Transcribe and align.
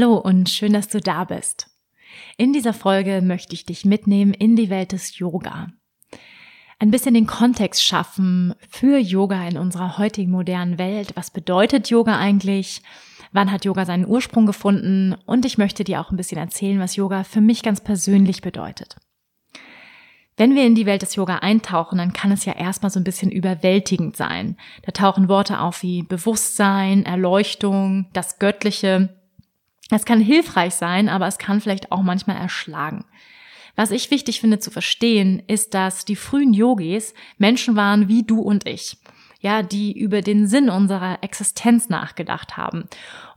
Hallo 0.00 0.16
und 0.16 0.48
schön, 0.48 0.72
dass 0.72 0.88
du 0.88 0.98
da 0.98 1.24
bist. 1.24 1.66
In 2.38 2.54
dieser 2.54 2.72
Folge 2.72 3.20
möchte 3.20 3.52
ich 3.52 3.66
dich 3.66 3.84
mitnehmen 3.84 4.32
in 4.32 4.56
die 4.56 4.70
Welt 4.70 4.92
des 4.92 5.18
Yoga. 5.18 5.66
Ein 6.78 6.90
bisschen 6.90 7.12
den 7.12 7.26
Kontext 7.26 7.84
schaffen 7.84 8.54
für 8.70 8.96
Yoga 8.96 9.46
in 9.46 9.58
unserer 9.58 9.98
heutigen 9.98 10.30
modernen 10.30 10.78
Welt. 10.78 11.12
Was 11.16 11.30
bedeutet 11.30 11.90
Yoga 11.90 12.18
eigentlich? 12.18 12.80
Wann 13.32 13.52
hat 13.52 13.66
Yoga 13.66 13.84
seinen 13.84 14.06
Ursprung 14.06 14.46
gefunden? 14.46 15.16
Und 15.26 15.44
ich 15.44 15.58
möchte 15.58 15.84
dir 15.84 16.00
auch 16.00 16.10
ein 16.10 16.16
bisschen 16.16 16.38
erzählen, 16.38 16.80
was 16.80 16.96
Yoga 16.96 17.22
für 17.22 17.42
mich 17.42 17.62
ganz 17.62 17.82
persönlich 17.82 18.40
bedeutet. 18.40 18.96
Wenn 20.38 20.54
wir 20.54 20.64
in 20.64 20.76
die 20.76 20.86
Welt 20.86 21.02
des 21.02 21.14
Yoga 21.14 21.40
eintauchen, 21.40 21.98
dann 21.98 22.14
kann 22.14 22.32
es 22.32 22.46
ja 22.46 22.54
erstmal 22.54 22.88
so 22.88 22.98
ein 22.98 23.04
bisschen 23.04 23.30
überwältigend 23.30 24.16
sein. 24.16 24.56
Da 24.80 24.92
tauchen 24.92 25.28
Worte 25.28 25.60
auf 25.60 25.82
wie 25.82 26.04
Bewusstsein, 26.04 27.04
Erleuchtung, 27.04 28.06
das 28.14 28.38
Göttliche. 28.38 29.19
Es 29.90 30.04
kann 30.04 30.20
hilfreich 30.20 30.74
sein, 30.74 31.08
aber 31.08 31.26
es 31.26 31.38
kann 31.38 31.60
vielleicht 31.60 31.90
auch 31.92 32.02
manchmal 32.02 32.36
erschlagen. 32.36 33.04
Was 33.76 33.90
ich 33.90 34.10
wichtig 34.10 34.40
finde 34.40 34.58
zu 34.58 34.70
verstehen, 34.70 35.42
ist, 35.46 35.74
dass 35.74 36.04
die 36.04 36.16
frühen 36.16 36.52
Yogis 36.52 37.14
Menschen 37.38 37.76
waren 37.76 38.08
wie 38.08 38.22
du 38.22 38.40
und 38.40 38.66
ich. 38.66 38.98
Ja, 39.40 39.62
die 39.62 39.98
über 39.98 40.20
den 40.20 40.46
Sinn 40.46 40.68
unserer 40.68 41.22
Existenz 41.22 41.88
nachgedacht 41.88 42.58
haben 42.58 42.84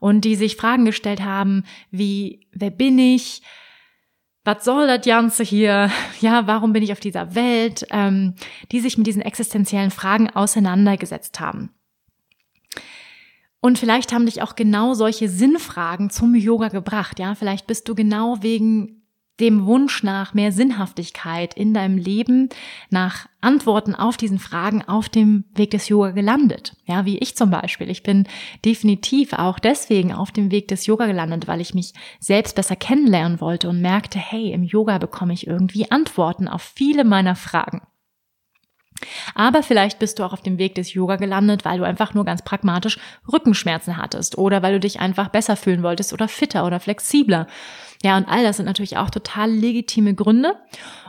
und 0.01 0.25
die 0.25 0.35
sich 0.35 0.57
Fragen 0.57 0.83
gestellt 0.83 1.23
haben, 1.23 1.63
wie, 1.91 2.45
wer 2.51 2.71
bin 2.71 2.99
ich? 2.99 3.41
Was 4.43 4.65
soll 4.65 4.87
das 4.87 5.05
Ganze 5.05 5.43
hier? 5.43 5.89
Ja, 6.19 6.45
warum 6.45 6.73
bin 6.73 6.83
ich 6.83 6.91
auf 6.91 6.99
dieser 6.99 7.35
Welt? 7.35 7.85
Ähm, 7.89 8.35
die 8.73 8.81
sich 8.81 8.97
mit 8.97 9.07
diesen 9.07 9.21
existenziellen 9.21 9.91
Fragen 9.91 10.29
auseinandergesetzt 10.29 11.39
haben. 11.39 11.69
Und 13.63 13.79
vielleicht 13.79 14.11
haben 14.11 14.25
dich 14.25 14.41
auch 14.41 14.55
genau 14.55 14.93
solche 14.93 15.29
Sinnfragen 15.29 16.09
zum 16.09 16.35
Yoga 16.35 16.67
gebracht. 16.67 17.17
Ja, 17.17 17.33
vielleicht 17.33 17.65
bist 17.65 17.87
du 17.87 17.95
genau 17.95 18.39
wegen 18.41 19.03
dem 19.39 19.65
Wunsch 19.65 20.03
nach 20.03 20.33
mehr 20.33 20.51
Sinnhaftigkeit 20.51 21.53
in 21.53 21.73
deinem 21.73 21.97
Leben, 21.97 22.49
nach 22.89 23.25
Antworten 23.39 23.95
auf 23.95 24.17
diesen 24.17 24.37
Fragen 24.37 24.81
auf 24.81 25.07
dem 25.07 25.45
Weg 25.55 25.71
des 25.71 25.87
Yoga 25.87 26.11
gelandet. 26.11 26.75
Ja, 26.83 27.05
wie 27.05 27.19
ich 27.19 27.37
zum 27.37 27.51
Beispiel. 27.51 27.89
Ich 27.89 28.03
bin 28.03 28.27
definitiv 28.65 29.31
auch 29.31 29.59
deswegen 29.59 30.11
auf 30.11 30.33
dem 30.33 30.51
Weg 30.51 30.67
des 30.67 30.85
Yoga 30.85 31.05
gelandet, 31.05 31.47
weil 31.47 31.61
ich 31.61 31.73
mich 31.73 31.93
selbst 32.19 32.57
besser 32.57 32.75
kennenlernen 32.75 33.39
wollte 33.39 33.69
und 33.69 33.81
merkte, 33.81 34.19
hey, 34.19 34.51
im 34.51 34.63
Yoga 34.63 34.97
bekomme 34.97 35.31
ich 35.31 35.47
irgendwie 35.47 35.89
Antworten 35.89 36.49
auf 36.49 36.73
viele 36.75 37.05
meiner 37.05 37.37
Fragen. 37.37 37.81
Aber 39.35 39.63
vielleicht 39.63 39.99
bist 39.99 40.19
du 40.19 40.23
auch 40.23 40.33
auf 40.33 40.41
dem 40.41 40.57
Weg 40.57 40.75
des 40.75 40.93
Yoga 40.93 41.15
gelandet, 41.15 41.65
weil 41.65 41.79
du 41.79 41.83
einfach 41.83 42.13
nur 42.13 42.25
ganz 42.25 42.41
pragmatisch 42.43 42.99
Rückenschmerzen 43.31 43.97
hattest 43.97 44.37
oder 44.37 44.61
weil 44.61 44.73
du 44.73 44.79
dich 44.79 44.99
einfach 44.99 45.29
besser 45.29 45.55
fühlen 45.55 45.83
wolltest 45.83 46.13
oder 46.13 46.27
fitter 46.27 46.65
oder 46.65 46.79
flexibler. 46.79 47.47
Ja, 48.03 48.17
und 48.17 48.27
all 48.27 48.43
das 48.43 48.57
sind 48.57 48.65
natürlich 48.65 48.97
auch 48.97 49.09
total 49.09 49.49
legitime 49.49 50.13
Gründe. 50.13 50.55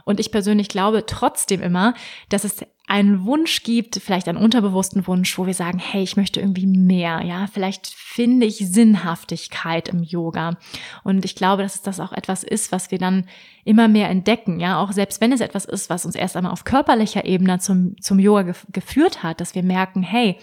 Und 0.05 0.21
ich 0.21 0.31
persönlich 0.31 0.69
glaube 0.69 1.07
trotzdem 1.07 1.61
immer, 1.61 1.95
dass 2.29 2.45
es 2.45 2.65
einen 2.87 3.25
Wunsch 3.25 3.63
gibt, 3.63 3.97
vielleicht 3.97 4.29
einen 4.29 4.39
unterbewussten 4.39 5.07
Wunsch, 5.07 5.39
wo 5.39 5.47
wir 5.47 5.55
sagen, 5.55 5.79
hey, 5.79 6.03
ich 6.03 6.17
möchte 6.17 6.41
irgendwie 6.41 6.67
mehr, 6.67 7.23
ja, 7.23 7.47
vielleicht 7.47 7.87
finde 7.87 8.45
ich 8.45 8.59
Sinnhaftigkeit 8.59 9.89
im 9.89 10.03
Yoga. 10.03 10.59
Und 11.03 11.25
ich 11.25 11.35
glaube, 11.35 11.63
dass 11.63 11.81
das 11.81 11.99
auch 11.99 12.13
etwas 12.13 12.45
ist, 12.45 12.73
was 12.73 12.91
wir 12.91 12.99
dann 12.99 13.27
immer 13.65 13.89
mehr 13.89 14.11
entdecken, 14.11 14.61
ja, 14.61 14.79
auch 14.79 14.93
selbst 14.93 15.23
wenn 15.23 15.33
es 15.33 15.41
etwas 15.41 15.65
ist, 15.65 15.89
was 15.89 16.05
uns 16.05 16.15
erst 16.15 16.37
einmal 16.37 16.53
auf 16.53 16.65
körperlicher 16.65 17.25
Ebene 17.25 17.59
zum, 17.59 17.97
zum 18.01 18.19
Yoga 18.19 18.43
gef 18.43 18.67
geführt 18.71 19.23
hat, 19.23 19.41
dass 19.41 19.55
wir 19.55 19.63
merken, 19.63 20.03
hey, 20.03 20.39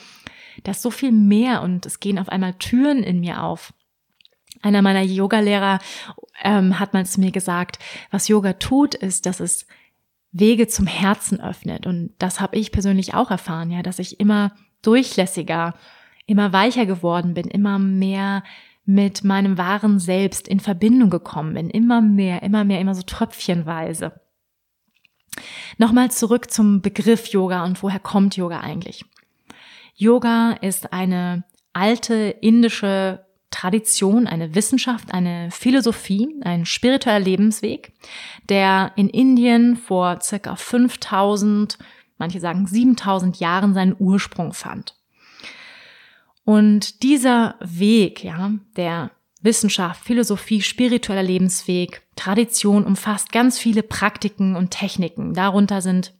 da 0.63 0.71
ist 0.71 0.81
so 0.81 0.89
viel 0.89 1.11
mehr 1.11 1.61
und 1.61 1.85
es 1.85 1.99
gehen 1.99 2.17
auf 2.17 2.29
einmal 2.29 2.55
Türen 2.55 3.03
in 3.03 3.19
mir 3.19 3.43
auf. 3.43 3.73
Einer 4.63 4.81
meiner 4.81 5.01
Yogalehrer 5.01 5.79
ähm, 6.43 6.79
hat 6.79 6.93
mal 6.93 7.05
zu 7.05 7.19
mir 7.19 7.31
gesagt, 7.31 7.79
was 8.09 8.27
Yoga 8.27 8.53
tut, 8.53 8.95
ist, 8.95 9.25
dass 9.25 9.39
es 9.39 9.67
Wege 10.31 10.67
zum 10.67 10.87
Herzen 10.87 11.41
öffnet. 11.41 11.85
Und 11.85 12.13
das 12.19 12.39
habe 12.39 12.57
ich 12.57 12.71
persönlich 12.71 13.13
auch 13.13 13.31
erfahren, 13.31 13.71
ja, 13.71 13.83
dass 13.83 13.99
ich 13.99 14.19
immer 14.19 14.53
durchlässiger, 14.81 15.75
immer 16.25 16.53
weicher 16.53 16.85
geworden 16.85 17.33
bin, 17.33 17.45
immer 17.45 17.79
mehr 17.79 18.43
mit 18.85 19.23
meinem 19.23 19.57
wahren 19.57 19.99
Selbst 19.99 20.47
in 20.47 20.59
Verbindung 20.59 21.09
gekommen 21.09 21.53
bin, 21.53 21.69
immer 21.69 22.01
mehr, 22.01 22.43
immer 22.43 22.63
mehr, 22.63 22.79
immer 22.79 22.95
so 22.95 23.03
tröpfchenweise. 23.03 24.19
Nochmal 25.77 26.11
zurück 26.11 26.51
zum 26.51 26.81
Begriff 26.81 27.27
Yoga 27.27 27.63
und 27.63 27.81
woher 27.83 27.99
kommt 27.99 28.35
Yoga 28.35 28.59
eigentlich? 28.59 29.05
Yoga 29.95 30.53
ist 30.61 30.93
eine 30.93 31.43
alte 31.73 32.15
indische 32.15 33.25
Tradition, 33.51 34.25
eine 34.27 34.55
Wissenschaft, 34.55 35.13
eine 35.13 35.51
Philosophie, 35.51 36.35
ein 36.41 36.65
spiritueller 36.65 37.19
Lebensweg, 37.19 37.93
der 38.49 38.93
in 38.95 39.09
Indien 39.09 39.75
vor 39.75 40.19
circa 40.21 40.55
5000, 40.55 41.77
manche 42.17 42.39
sagen 42.39 42.65
7000 42.65 43.39
Jahren 43.39 43.73
seinen 43.73 43.95
Ursprung 43.99 44.53
fand. 44.53 44.95
Und 46.43 47.03
dieser 47.03 47.55
Weg, 47.59 48.23
ja, 48.23 48.53
der 48.75 49.11
Wissenschaft, 49.41 50.03
Philosophie, 50.03 50.61
spiritueller 50.61 51.23
Lebensweg, 51.23 52.03
Tradition 52.15 52.85
umfasst 52.85 53.31
ganz 53.31 53.59
viele 53.59 53.83
Praktiken 53.83 54.55
und 54.55 54.71
Techniken. 54.71 55.33
Darunter 55.33 55.81
sind 55.81 56.13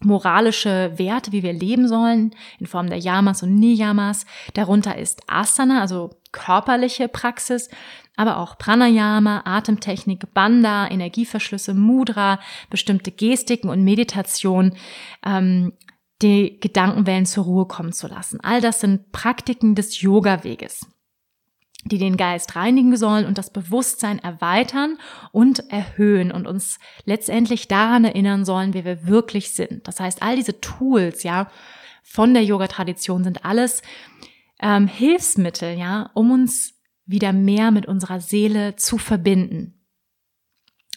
moralische 0.00 0.92
Werte, 0.96 1.32
wie 1.32 1.42
wir 1.42 1.52
leben 1.52 1.88
sollen, 1.88 2.34
in 2.58 2.66
Form 2.66 2.88
der 2.88 2.98
Yamas 2.98 3.42
und 3.42 3.56
Niyamas. 3.56 4.26
Darunter 4.54 4.96
ist 4.96 5.22
Asana, 5.26 5.80
also 5.80 6.10
körperliche 6.32 7.08
Praxis, 7.08 7.68
aber 8.16 8.38
auch 8.38 8.58
Pranayama, 8.58 9.42
Atemtechnik, 9.44 10.34
Banda, 10.34 10.88
Energieverschlüsse, 10.90 11.74
Mudra, 11.74 12.40
bestimmte 12.70 13.12
Gestiken 13.12 13.70
und 13.70 13.84
Meditation, 13.84 14.74
ähm, 15.24 15.72
die 16.20 16.58
Gedankenwellen 16.58 17.26
zur 17.26 17.44
Ruhe 17.44 17.66
kommen 17.66 17.92
zu 17.92 18.08
lassen. 18.08 18.40
All 18.42 18.60
das 18.60 18.80
sind 18.80 19.12
Praktiken 19.12 19.76
des 19.76 20.00
Yoga-Weges 20.00 20.86
die 21.84 21.98
den 21.98 22.16
Geist 22.16 22.56
reinigen 22.56 22.96
sollen 22.96 23.26
und 23.26 23.38
das 23.38 23.50
Bewusstsein 23.50 24.18
erweitern 24.18 24.98
und 25.32 25.70
erhöhen 25.70 26.32
und 26.32 26.46
uns 26.46 26.78
letztendlich 27.04 27.68
daran 27.68 28.04
erinnern 28.04 28.44
sollen, 28.44 28.74
wer 28.74 28.84
wir 28.84 29.06
wirklich 29.06 29.52
sind. 29.52 29.86
Das 29.86 30.00
heißt, 30.00 30.22
all 30.22 30.36
diese 30.36 30.60
Tools, 30.60 31.22
ja, 31.22 31.50
von 32.02 32.34
der 32.34 32.44
Yoga-Tradition 32.44 33.22
sind 33.22 33.44
alles 33.44 33.82
ähm, 34.60 34.86
Hilfsmittel, 34.88 35.78
ja, 35.78 36.10
um 36.14 36.30
uns 36.30 36.74
wieder 37.06 37.32
mehr 37.32 37.70
mit 37.70 37.86
unserer 37.86 38.20
Seele 38.20 38.76
zu 38.76 38.98
verbinden. 38.98 39.74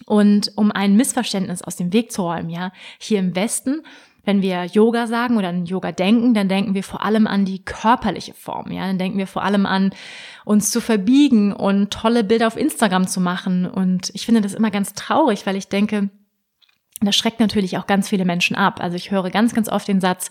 Und 0.05 0.51
um 0.55 0.71
ein 0.71 0.95
Missverständnis 0.95 1.61
aus 1.61 1.75
dem 1.75 1.93
Weg 1.93 2.11
zu 2.11 2.23
räumen, 2.23 2.49
ja, 2.49 2.71
hier 2.97 3.19
im 3.19 3.35
Westen 3.35 3.83
wenn 4.23 4.41
wir 4.41 4.65
Yoga 4.65 5.07
sagen 5.07 5.37
oder 5.37 5.49
an 5.49 5.65
Yoga 5.65 5.91
denken, 5.91 6.33
dann 6.33 6.47
denken 6.47 6.73
wir 6.73 6.83
vor 6.83 7.03
allem 7.03 7.27
an 7.27 7.45
die 7.45 7.63
körperliche 7.63 8.33
Form. 8.33 8.71
Ja, 8.71 8.85
dann 8.87 8.97
denken 8.97 9.17
wir 9.17 9.27
vor 9.27 9.43
allem 9.43 9.65
an 9.65 9.91
uns 10.45 10.71
zu 10.71 10.81
verbiegen 10.81 11.53
und 11.53 11.91
tolle 11.91 12.23
Bilder 12.23 12.47
auf 12.47 12.57
Instagram 12.57 13.07
zu 13.07 13.19
machen. 13.19 13.65
Und 13.65 14.11
ich 14.13 14.25
finde 14.25 14.41
das 14.41 14.53
immer 14.53 14.71
ganz 14.71 14.93
traurig, 14.93 15.45
weil 15.45 15.55
ich 15.55 15.69
denke, 15.69 16.09
das 17.07 17.15
schreckt 17.15 17.39
natürlich 17.39 17.77
auch 17.77 17.87
ganz 17.87 18.09
viele 18.09 18.25
Menschen 18.25 18.55
ab. 18.55 18.79
Also 18.79 18.95
ich 18.95 19.09
höre 19.09 19.29
ganz, 19.29 19.55
ganz 19.55 19.69
oft 19.69 19.87
den 19.87 20.01
Satz, 20.01 20.29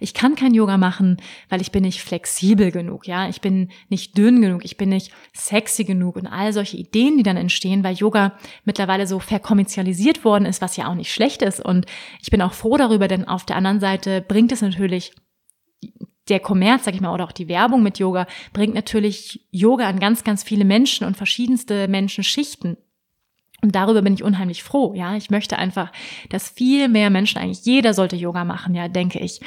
ich 0.00 0.12
kann 0.12 0.34
kein 0.34 0.52
Yoga 0.52 0.76
machen, 0.76 1.16
weil 1.48 1.60
ich 1.60 1.72
bin 1.72 1.82
nicht 1.82 2.02
flexibel 2.02 2.70
genug, 2.70 3.06
ja, 3.06 3.28
ich 3.28 3.40
bin 3.40 3.70
nicht 3.88 4.18
dünn 4.18 4.42
genug, 4.42 4.64
ich 4.64 4.76
bin 4.76 4.90
nicht 4.90 5.12
sexy 5.32 5.84
genug 5.84 6.16
und 6.16 6.26
all 6.26 6.52
solche 6.52 6.76
Ideen, 6.76 7.16
die 7.16 7.22
dann 7.22 7.36
entstehen, 7.36 7.82
weil 7.84 7.94
Yoga 7.94 8.38
mittlerweile 8.64 9.06
so 9.06 9.18
verkommerzialisiert 9.18 10.24
worden 10.24 10.44
ist, 10.44 10.60
was 10.60 10.76
ja 10.76 10.88
auch 10.88 10.94
nicht 10.94 11.12
schlecht 11.12 11.42
ist. 11.42 11.64
Und 11.64 11.86
ich 12.20 12.30
bin 12.30 12.42
auch 12.42 12.52
froh 12.52 12.76
darüber, 12.76 13.08
denn 13.08 13.26
auf 13.26 13.46
der 13.46 13.56
anderen 13.56 13.80
Seite 13.80 14.20
bringt 14.20 14.52
es 14.52 14.60
natürlich 14.60 15.12
der 16.28 16.40
Kommerz, 16.40 16.84
sag 16.84 16.94
ich 16.94 17.00
mal, 17.00 17.12
oder 17.12 17.24
auch 17.24 17.32
die 17.32 17.48
Werbung 17.48 17.82
mit 17.82 17.98
Yoga 17.98 18.26
bringt 18.52 18.74
natürlich 18.74 19.46
Yoga 19.50 19.88
an 19.88 19.98
ganz, 19.98 20.22
ganz 20.22 20.42
viele 20.42 20.64
Menschen 20.64 21.06
und 21.06 21.16
verschiedenste 21.16 21.88
Menschenschichten. 21.88 22.76
Und 23.62 23.74
darüber 23.74 24.02
bin 24.02 24.14
ich 24.14 24.22
unheimlich 24.22 24.62
froh, 24.62 24.94
ja. 24.94 25.16
Ich 25.16 25.30
möchte 25.30 25.58
einfach, 25.58 25.92
dass 26.30 26.48
viel 26.48 26.88
mehr 26.88 27.10
Menschen, 27.10 27.38
eigentlich 27.38 27.64
jeder 27.64 27.94
sollte 27.94 28.16
Yoga 28.16 28.44
machen, 28.44 28.74
ja, 28.74 28.88
denke 28.88 29.18
ich. 29.18 29.40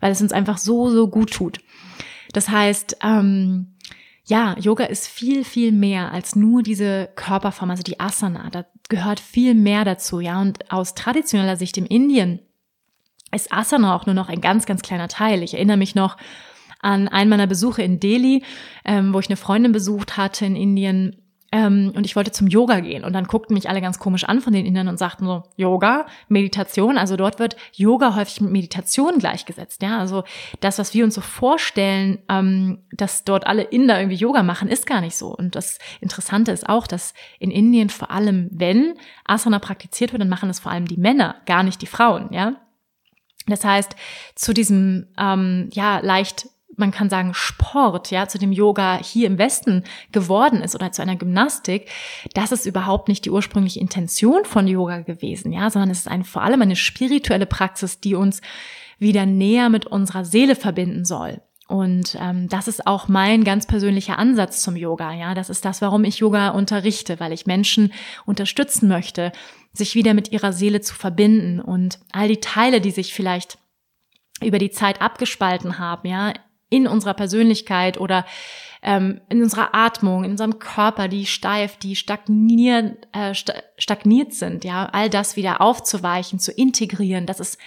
weil 0.00 0.12
es 0.12 0.20
uns 0.20 0.32
einfach 0.32 0.58
so, 0.58 0.90
so 0.90 1.08
gut 1.08 1.32
tut. 1.32 1.58
Das 2.32 2.48
heißt, 2.48 2.98
ähm, 3.02 3.74
ja, 4.26 4.56
Yoga 4.58 4.84
ist 4.84 5.06
viel, 5.08 5.44
viel 5.44 5.72
mehr 5.72 6.12
als 6.12 6.34
nur 6.34 6.62
diese 6.62 7.08
Körperform, 7.14 7.70
also 7.70 7.82
die 7.82 8.00
Asana. 8.00 8.50
Da 8.50 8.66
gehört 8.88 9.20
viel 9.20 9.54
mehr 9.54 9.84
dazu, 9.84 10.20
ja. 10.20 10.40
Und 10.40 10.70
aus 10.70 10.94
traditioneller 10.94 11.56
Sicht 11.56 11.78
im 11.78 11.86
Indien 11.86 12.40
ist 13.32 13.52
Asana 13.52 13.94
auch 13.94 14.06
nur 14.06 14.14
noch 14.14 14.28
ein 14.28 14.40
ganz, 14.40 14.66
ganz 14.66 14.82
kleiner 14.82 15.08
Teil. 15.08 15.42
Ich 15.42 15.54
erinnere 15.54 15.76
mich 15.76 15.94
noch 15.94 16.16
an 16.80 17.08
einen 17.08 17.30
meiner 17.30 17.46
Besuche 17.46 17.82
in 17.82 18.00
Delhi, 18.00 18.42
ähm, 18.84 19.12
wo 19.12 19.20
ich 19.20 19.28
eine 19.28 19.36
Freundin 19.36 19.72
besucht 19.72 20.16
hatte 20.16 20.44
in 20.44 20.56
Indien, 20.56 21.16
ähm, 21.52 21.92
und 21.94 22.04
ich 22.04 22.16
wollte 22.16 22.32
zum 22.32 22.48
Yoga 22.48 22.80
gehen. 22.80 23.04
Und 23.04 23.12
dann 23.12 23.24
guckten 23.26 23.54
mich 23.54 23.68
alle 23.68 23.80
ganz 23.80 23.98
komisch 23.98 24.24
an 24.24 24.40
von 24.40 24.52
den 24.52 24.66
Indern 24.66 24.88
und 24.88 24.98
sagten 24.98 25.26
so, 25.26 25.44
Yoga, 25.56 26.06
Meditation. 26.28 26.98
Also 26.98 27.16
dort 27.16 27.38
wird 27.38 27.56
Yoga 27.72 28.16
häufig 28.16 28.40
mit 28.40 28.50
Meditation 28.50 29.18
gleichgesetzt. 29.18 29.82
Ja, 29.82 29.98
also 29.98 30.24
das, 30.60 30.78
was 30.78 30.92
wir 30.94 31.04
uns 31.04 31.14
so 31.14 31.20
vorstellen, 31.20 32.18
ähm, 32.28 32.78
dass 32.92 33.24
dort 33.24 33.46
alle 33.46 33.62
Inder 33.62 33.98
irgendwie 34.00 34.16
Yoga 34.16 34.42
machen, 34.42 34.68
ist 34.68 34.86
gar 34.86 35.00
nicht 35.00 35.16
so. 35.16 35.28
Und 35.28 35.54
das 35.54 35.78
Interessante 36.00 36.52
ist 36.52 36.68
auch, 36.68 36.86
dass 36.86 37.14
in 37.38 37.50
Indien 37.50 37.90
vor 37.90 38.10
allem, 38.10 38.48
wenn 38.50 38.94
Asana 39.24 39.58
praktiziert 39.58 40.12
wird, 40.12 40.22
dann 40.22 40.28
machen 40.28 40.50
es 40.50 40.60
vor 40.60 40.72
allem 40.72 40.86
die 40.86 40.96
Männer, 40.96 41.36
gar 41.46 41.62
nicht 41.62 41.80
die 41.80 41.86
Frauen. 41.86 42.32
Ja, 42.32 42.56
das 43.46 43.64
heißt, 43.64 43.94
zu 44.34 44.52
diesem 44.52 45.06
ähm, 45.18 45.70
ja 45.72 46.00
leicht 46.00 46.48
man 46.76 46.90
kann 46.90 47.10
sagen, 47.10 47.32
Sport, 47.34 48.10
ja, 48.10 48.28
zu 48.28 48.38
dem 48.38 48.52
Yoga 48.52 48.98
hier 49.02 49.26
im 49.26 49.38
Westen 49.38 49.84
geworden 50.12 50.60
ist 50.60 50.74
oder 50.74 50.92
zu 50.92 51.02
einer 51.02 51.16
Gymnastik, 51.16 51.88
das 52.34 52.52
ist 52.52 52.66
überhaupt 52.66 53.08
nicht 53.08 53.24
die 53.24 53.30
ursprüngliche 53.30 53.80
Intention 53.80 54.44
von 54.44 54.66
Yoga 54.66 55.00
gewesen, 55.00 55.52
ja, 55.52 55.70
sondern 55.70 55.90
es 55.90 56.00
ist 56.00 56.08
ein, 56.08 56.24
vor 56.24 56.42
allem 56.42 56.62
eine 56.62 56.76
spirituelle 56.76 57.46
Praxis, 57.46 58.00
die 58.00 58.14
uns 58.14 58.40
wieder 58.98 59.26
näher 59.26 59.68
mit 59.68 59.86
unserer 59.86 60.24
Seele 60.24 60.54
verbinden 60.54 61.04
soll. 61.04 61.40
Und 61.68 62.16
ähm, 62.20 62.48
das 62.48 62.68
ist 62.68 62.86
auch 62.86 63.08
mein 63.08 63.42
ganz 63.42 63.66
persönlicher 63.66 64.18
Ansatz 64.18 64.62
zum 64.62 64.76
Yoga. 64.76 65.12
Ja, 65.12 65.34
das 65.34 65.50
ist 65.50 65.64
das, 65.64 65.82
warum 65.82 66.04
ich 66.04 66.18
Yoga 66.18 66.50
unterrichte, 66.50 67.18
weil 67.18 67.32
ich 67.32 67.46
Menschen 67.46 67.92
unterstützen 68.24 68.88
möchte, 68.88 69.32
sich 69.72 69.94
wieder 69.96 70.14
mit 70.14 70.30
ihrer 70.30 70.52
Seele 70.52 70.80
zu 70.80 70.94
verbinden 70.94 71.60
und 71.60 71.98
all 72.12 72.28
die 72.28 72.40
Teile, 72.40 72.80
die 72.80 72.92
sich 72.92 73.12
vielleicht 73.12 73.58
über 74.40 74.58
die 74.58 74.70
Zeit 74.70 75.00
abgespalten 75.00 75.78
haben, 75.78 76.08
ja, 76.08 76.34
in 76.68 76.86
unserer 76.86 77.14
Persönlichkeit 77.14 77.98
oder 77.98 78.24
ähm, 78.82 79.20
in 79.28 79.42
unserer 79.42 79.74
Atmung, 79.74 80.24
in 80.24 80.32
unserem 80.32 80.58
Körper, 80.58 81.08
die 81.08 81.26
steif, 81.26 81.76
die 81.76 81.96
stagniert, 81.96 83.08
äh, 83.12 83.34
stagniert 83.78 84.34
sind, 84.34 84.64
ja, 84.64 84.86
all 84.86 85.10
das 85.10 85.36
wieder 85.36 85.60
aufzuweichen, 85.60 86.38
zu 86.38 86.52
integrieren, 86.52 87.26
das 87.26 87.40
ist 87.40 87.58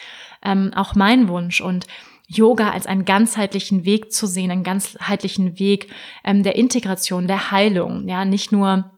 ähm, 0.44 0.72
auch 0.76 0.96
mein 0.96 1.28
Wunsch 1.28 1.62
und 1.62 1.88
Yoga 2.28 2.70
als 2.70 2.86
einen 2.86 3.06
ganzheitlichen 3.06 3.86
Weg 3.86 4.14
zu 4.14 4.28
sehen, 4.28 4.52
einen 4.52 4.64
ganzheitlichen 4.64 5.58
Weg 5.58 5.92
ähm, 6.24 6.44
der 6.44 6.56
Integration, 6.56 7.28
der 7.28 7.52
Heilung, 7.52 8.08
ja, 8.08 8.24
nicht 8.24 8.52
nur 8.52 8.92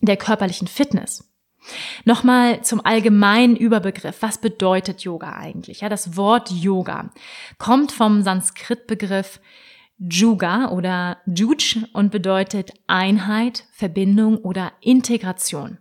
der 0.00 0.16
körperlichen 0.16 0.66
Fitness. 0.66 1.33
Nochmal 2.04 2.62
zum 2.62 2.84
allgemeinen 2.84 3.56
Überbegriff. 3.56 4.16
Was 4.20 4.38
bedeutet 4.38 5.02
Yoga 5.02 5.32
eigentlich? 5.32 5.80
Ja, 5.80 5.88
das 5.88 6.16
Wort 6.16 6.50
Yoga 6.50 7.10
kommt 7.58 7.92
vom 7.92 8.22
Sanskrit-Begriff 8.22 9.40
Juga 9.98 10.70
oder 10.70 11.18
Juj 11.26 11.86
und 11.92 12.10
bedeutet 12.10 12.72
Einheit, 12.86 13.64
Verbindung 13.72 14.38
oder 14.38 14.72
Integration. 14.80 15.78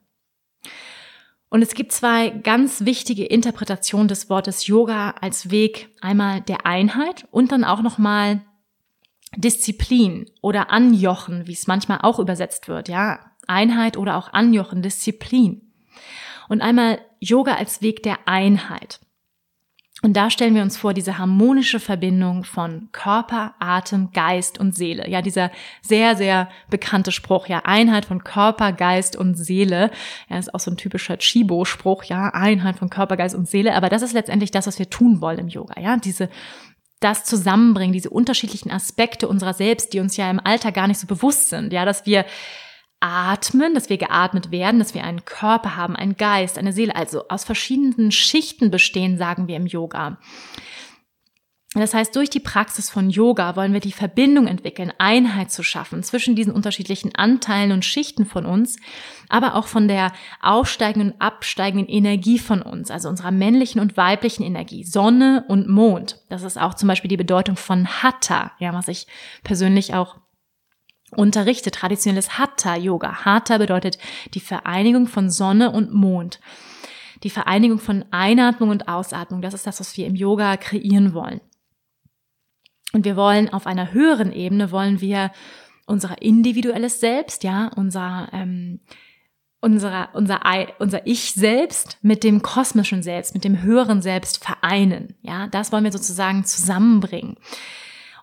Und 1.50 1.62
es 1.62 1.74
gibt 1.76 1.92
zwei 1.92 2.30
ganz 2.30 2.86
wichtige 2.86 3.26
Interpretationen 3.26 4.08
des 4.08 4.30
Wortes 4.30 4.66
Yoga 4.68 5.12
als 5.22 5.52
Weg 5.52 5.90
einmal 6.02 6.42
der 6.42 6.66
Einheit 6.66 7.28
und 7.32 7.52
dann 7.52 7.64
auch 7.64 7.82
nochmal 7.82 8.42
Disziplin 9.36 10.26
oder 10.42 10.72
Anjochen, 10.72 11.48
wie 11.48 11.54
es 11.54 11.68
manchmal 11.68 12.00
auch 12.02 12.20
übersetzt 12.20 12.68
wird, 12.68 12.88
ja. 12.88 13.20
Einheit 13.46 13.98
oder 13.98 14.16
auch 14.16 14.32
Anjochen, 14.32 14.82
Disziplin 14.82 15.73
und 16.50 16.62
einmal 16.62 17.00
Yoga 17.20 17.56
als 17.56 17.82
Weg 17.82 18.04
der 18.04 18.20
Einheit. 18.26 19.00
Und 20.04 20.18
da 20.18 20.30
stellen 20.30 20.54
wir 20.54 20.64
uns 20.64 20.76
vor, 20.76 20.94
diese 20.94 21.18
harmonische 21.18 21.80
Verbindung 21.80 22.44
von 22.44 22.90
Körper, 22.92 23.56
Atem, 23.60 24.12
Geist 24.12 24.60
und 24.60 24.76
Seele. 24.76 25.10
Ja, 25.10 25.22
dieser 25.22 25.50
sehr, 25.82 26.18
sehr 26.18 26.50
bekannte 26.70 27.14
Spruch, 27.14 27.48
ja, 27.48 27.60
Einheit 27.64 28.04
von 28.04 28.22
Körper, 28.22 28.74
Geist 28.74 29.16
und 29.16 29.36
Seele. 29.36 29.92
Ja, 30.28 30.38
ist 30.38 30.54
auch 30.54 30.60
so 30.60 30.72
ein 30.72 30.78
typischer 30.78 31.18
Chibo-Spruch, 31.18 32.04
ja, 32.04 32.34
Einheit 32.34 32.76
von 32.76 32.90
Körper, 32.90 33.16
Geist 33.16 33.34
und 33.34 33.48
Seele. 33.48 33.76
Aber 33.76 33.88
das 33.88 34.02
ist 34.02 34.12
letztendlich 34.12 34.52
das, 34.52 34.68
was 34.68 34.78
wir 34.78 34.90
tun 34.90 35.22
wollen 35.22 35.40
im 35.40 35.48
Yoga, 35.48 35.80
ja, 35.80 35.96
diese, 35.96 36.28
das 37.00 37.24
zusammenbringen, 37.24 37.94
diese 37.94 38.10
unterschiedlichen 38.10 38.72
Aspekte 38.72 39.30
unserer 39.30 39.54
selbst, 39.54 39.94
die 39.94 40.02
uns 40.02 40.18
ja 40.18 40.30
im 40.30 40.42
Alter 40.44 40.74
gar 40.74 40.88
nicht 40.88 41.00
so 41.00 41.08
bewusst 41.08 41.48
sind, 41.48 41.72
ja, 41.72 41.86
dass 41.86 42.06
wir 42.06 42.26
atmen, 43.04 43.74
dass 43.74 43.90
wir 43.90 43.98
geatmet 43.98 44.50
werden, 44.50 44.80
dass 44.80 44.94
wir 44.94 45.04
einen 45.04 45.26
Körper 45.26 45.76
haben, 45.76 45.96
einen 45.96 46.16
Geist, 46.16 46.58
eine 46.58 46.72
Seele, 46.72 46.96
also 46.96 47.28
aus 47.28 47.44
verschiedenen 47.44 48.12
Schichten 48.12 48.72
bestehen, 48.72 49.18
sagen 49.18 49.48
wir 49.48 49.58
im 49.58 49.68
Yoga. 49.68 50.18
Das 51.76 51.94
heißt, 51.94 52.16
durch 52.16 52.30
die 52.30 52.40
Praxis 52.40 52.90
von 52.90 53.10
Yoga 53.10 53.56
wollen 53.56 53.74
wir 53.74 53.80
die 53.80 53.92
Verbindung 53.92 54.46
entwickeln, 54.46 54.94
Einheit 55.00 55.52
zu 55.52 55.64
schaffen 55.64 56.04
zwischen 56.04 56.36
diesen 56.36 56.54
unterschiedlichen 56.54 57.16
Anteilen 57.16 57.72
und 57.72 57.84
Schichten 57.84 58.26
von 58.26 58.46
uns, 58.46 58.78
aber 59.28 59.56
auch 59.56 59.66
von 59.66 59.88
der 59.88 60.14
aufsteigenden 60.40 61.14
und 61.14 61.22
absteigenden 61.22 61.90
Energie 61.90 62.38
von 62.38 62.62
uns, 62.62 62.92
also 62.92 63.10
unserer 63.10 63.32
männlichen 63.32 63.82
und 63.82 63.98
weiblichen 63.98 64.44
Energie, 64.44 64.84
Sonne 64.84 65.46
und 65.48 65.68
Mond. 65.68 66.22
Das 66.30 66.44
ist 66.44 66.60
auch 66.60 66.76
zum 66.76 66.88
Beispiel 66.88 67.10
die 67.10 67.18
Bedeutung 67.18 67.56
von 67.56 67.88
Hatha, 67.88 68.52
ja, 68.60 68.72
was 68.74 68.88
ich 68.88 69.08
persönlich 69.44 69.96
auch 69.96 70.18
unterrichte 71.14 71.72
traditionelles 71.72 72.38
Hatha-Yoga. 72.38 73.26
Hatha 73.26 73.58
bedeutet 73.58 73.98
die 74.34 74.40
Vereinigung 74.40 75.08
von 75.08 75.30
Sonne 75.30 75.72
und 75.72 75.94
Mond. 75.94 76.40
Die 77.24 77.30
Vereinigung 77.30 77.80
von 77.80 78.06
Einatmung 78.12 78.70
und 78.70 78.88
Ausatmung. 78.88 79.42
Das 79.42 79.54
ist 79.54 79.66
das, 79.66 79.80
was 79.80 79.96
wir 79.96 80.06
im 80.06 80.16
Yoga 80.16 80.58
kreieren 80.58 81.14
wollen. 81.14 81.40
Und 82.92 83.06
wir 83.06 83.16
wollen 83.16 83.52
auf 83.52 83.66
einer 83.66 83.94
höheren 83.94 84.32
Ebene, 84.32 84.72
wollen 84.72 85.02
wir 85.02 85.32
unser 85.86 86.22
individuelles 86.22 87.00
Selbst, 87.00 87.44
ja, 87.44 87.72
unser, 87.76 88.30
ähm, 88.34 88.82
unser, 89.62 90.10
unser, 90.14 90.42
unser 90.80 91.08
Ich 91.08 91.34
selbst 91.34 91.98
mit 92.02 92.24
dem 92.24 92.42
kosmischen 92.42 93.02
Selbst, 93.02 93.34
mit 93.34 93.44
dem 93.44 93.62
höheren 93.62 94.02
Selbst 94.02 94.44
vereinen. 94.44 95.16
Ja, 95.22 95.48
das 95.48 95.72
wollen 95.72 95.86
wir 95.86 95.92
sozusagen 95.92 96.46
zusammenbringen 96.46 97.38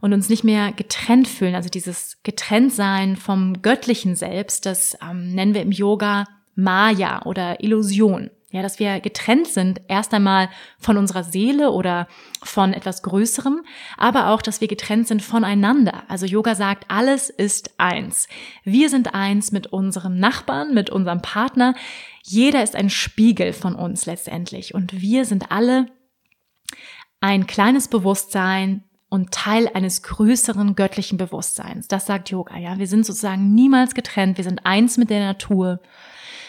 und 0.00 0.12
uns 0.12 0.28
nicht 0.28 0.44
mehr 0.44 0.72
getrennt 0.72 1.28
fühlen. 1.28 1.54
Also 1.54 1.68
dieses 1.68 2.18
Getrenntsein 2.22 3.16
vom 3.16 3.62
göttlichen 3.62 4.16
Selbst, 4.16 4.66
das 4.66 4.96
ähm, 5.02 5.34
nennen 5.34 5.54
wir 5.54 5.62
im 5.62 5.72
Yoga 5.72 6.26
Maya 6.54 7.22
oder 7.24 7.62
Illusion. 7.62 8.30
Ja, 8.52 8.62
dass 8.62 8.80
wir 8.80 8.98
getrennt 8.98 9.46
sind, 9.46 9.80
erst 9.86 10.12
einmal 10.12 10.48
von 10.80 10.96
unserer 10.96 11.22
Seele 11.22 11.70
oder 11.70 12.08
von 12.42 12.72
etwas 12.72 13.04
Größerem, 13.04 13.64
aber 13.96 14.30
auch, 14.30 14.42
dass 14.42 14.60
wir 14.60 14.66
getrennt 14.66 15.06
sind 15.06 15.22
voneinander. 15.22 16.02
Also 16.08 16.26
Yoga 16.26 16.56
sagt, 16.56 16.86
alles 16.88 17.30
ist 17.30 17.78
eins. 17.78 18.26
Wir 18.64 18.88
sind 18.88 19.14
eins 19.14 19.52
mit 19.52 19.68
unserem 19.68 20.18
Nachbarn, 20.18 20.74
mit 20.74 20.90
unserem 20.90 21.22
Partner. 21.22 21.76
Jeder 22.24 22.64
ist 22.64 22.74
ein 22.74 22.90
Spiegel 22.90 23.52
von 23.52 23.76
uns 23.76 24.06
letztendlich. 24.06 24.74
Und 24.74 25.00
wir 25.00 25.24
sind 25.26 25.52
alle 25.52 25.86
ein 27.20 27.46
kleines 27.46 27.86
Bewusstsein, 27.86 28.82
und 29.10 29.32
Teil 29.32 29.68
eines 29.74 30.02
größeren 30.02 30.76
göttlichen 30.76 31.18
Bewusstseins. 31.18 31.88
Das 31.88 32.06
sagt 32.06 32.30
Yoga, 32.30 32.56
ja. 32.56 32.78
Wir 32.78 32.86
sind 32.86 33.04
sozusagen 33.04 33.54
niemals 33.54 33.94
getrennt. 33.94 34.38
Wir 34.38 34.44
sind 34.44 34.64
eins 34.64 34.96
mit 34.96 35.10
der 35.10 35.20
Natur. 35.20 35.80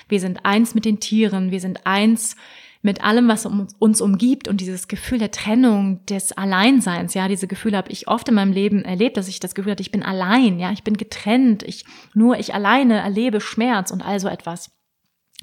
Wir 0.08 0.20
sind 0.20 0.46
eins 0.46 0.76
mit 0.76 0.86
den 0.86 1.00
Tieren. 1.00 1.52
Wir 1.52 1.60
sind 1.60 1.86
eins 1.86 2.36
mit 2.84 3.04
allem, 3.04 3.28
was 3.28 3.46
uns 3.46 4.02
umgibt 4.02 4.48
und 4.48 4.60
dieses 4.60 4.88
Gefühl 4.88 5.20
der 5.20 5.32
Trennung, 5.32 6.04
des 6.08 6.32
Alleinseins, 6.32 7.14
ja, 7.14 7.28
diese 7.28 7.48
Gefühle 7.48 7.78
habe 7.78 7.92
ich 7.92 8.08
oft 8.08 8.28
in 8.28 8.34
meinem 8.34 8.54
Leben 8.54 8.84
erlebt, 8.84 9.18
dass 9.18 9.28
ich 9.28 9.40
das 9.40 9.54
Gefühl 9.54 9.74
hatte, 9.74 9.84
ich 9.84 9.92
bin 9.92 10.02
allein, 10.02 10.60
ja, 10.60 10.72
ich 10.72 10.84
bin 10.84 10.98
getrennt, 10.98 11.62
ich, 11.62 11.86
nur 12.16 12.40
ich 12.40 12.56
alleine 12.56 13.00
erlebe 13.00 13.40
Schmerz 13.40 13.92
und 13.92 14.02
all 14.02 14.20
so 14.20 14.28
etwas. 14.28 14.72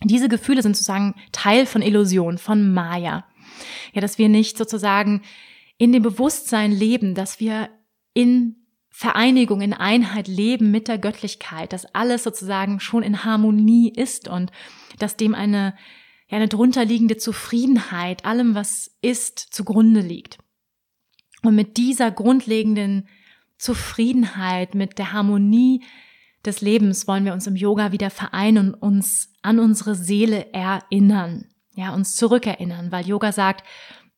Diese 0.03 0.29
Gefühle 0.29 0.63
sind 0.63 0.77
sozusagen 0.77 1.15
Teil 1.31 1.67
von 1.67 1.83
Illusion, 1.83 2.39
von 2.39 2.73
Maya. 2.73 3.25
Ja, 3.93 4.01
dass 4.01 4.19
wir 4.19 4.29
nicht 4.29 4.59
sozusagen 4.59 5.23
in 5.79 5.93
dem 5.93 6.03
Bewusstsein 6.03 6.73
leben, 6.73 7.15
dass 7.15 7.41
wir 7.41 7.71
in 8.13 8.57
Vereinigung, 8.91 9.61
in 9.61 9.73
Einheit 9.73 10.27
leben 10.27 10.73
mit 10.73 10.89
der 10.89 10.99
Göttlichkeit, 10.99 11.73
dass 11.73 11.95
alles 11.95 12.25
sozusagen 12.25 12.81
schon 12.81 13.05
in 13.05 13.25
Harmonie 13.25 13.93
ist 13.95 14.27
und 14.27 14.51
dass 14.99 15.17
dem 15.17 15.37
eine, 15.37 15.77
ja, 16.27 16.37
eine 16.37 16.49
drunterliegende 16.49 17.17
Zufriedenheit 17.17 18.25
allem, 18.25 18.57
was 18.57 18.91
ist, 19.01 19.39
zugrunde 19.39 20.01
liegt. 20.01 20.39
Und 21.43 21.55
mit 21.55 21.77
dieser 21.77 22.11
grundlegenden 22.11 23.07
Zufriedenheit, 23.57 24.75
mit 24.75 24.99
der 24.99 25.13
Harmonie 25.13 25.85
des 26.45 26.61
Lebens 26.61 27.07
wollen 27.07 27.25
wir 27.25 27.33
uns 27.35 27.47
im 27.47 27.55
Yoga 27.55 27.93
wieder 27.93 28.11
vereinen 28.11 28.75
und 28.75 28.83
uns 28.83 29.33
an 29.43 29.61
unsere 29.61 29.95
Seele 29.95 30.53
erinnern, 30.53 31.47
ja, 31.75 31.95
uns 31.95 32.17
zurückerinnern, 32.17 32.91
weil 32.91 33.07
Yoga 33.07 33.31
sagt, 33.31 33.65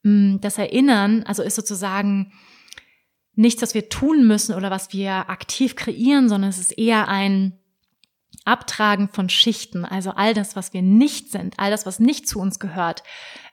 das 0.02 0.58
Erinnern, 0.58 1.22
also 1.24 1.42
ist 1.42 1.56
sozusagen 1.56 2.32
nichts, 3.34 3.62
was 3.62 3.74
wir 3.74 3.88
tun 3.88 4.26
müssen 4.26 4.54
oder 4.54 4.70
was 4.70 4.92
wir 4.92 5.30
aktiv 5.30 5.76
kreieren, 5.76 6.28
sondern 6.28 6.50
es 6.50 6.58
ist 6.58 6.76
eher 6.76 7.08
ein 7.08 7.59
Abtragen 8.50 9.08
von 9.08 9.28
Schichten, 9.28 9.84
also 9.84 10.10
all 10.10 10.34
das, 10.34 10.56
was 10.56 10.72
wir 10.72 10.82
nicht 10.82 11.30
sind, 11.30 11.54
all 11.58 11.70
das, 11.70 11.86
was 11.86 12.00
nicht 12.00 12.26
zu 12.26 12.40
uns 12.40 12.58
gehört, 12.58 13.04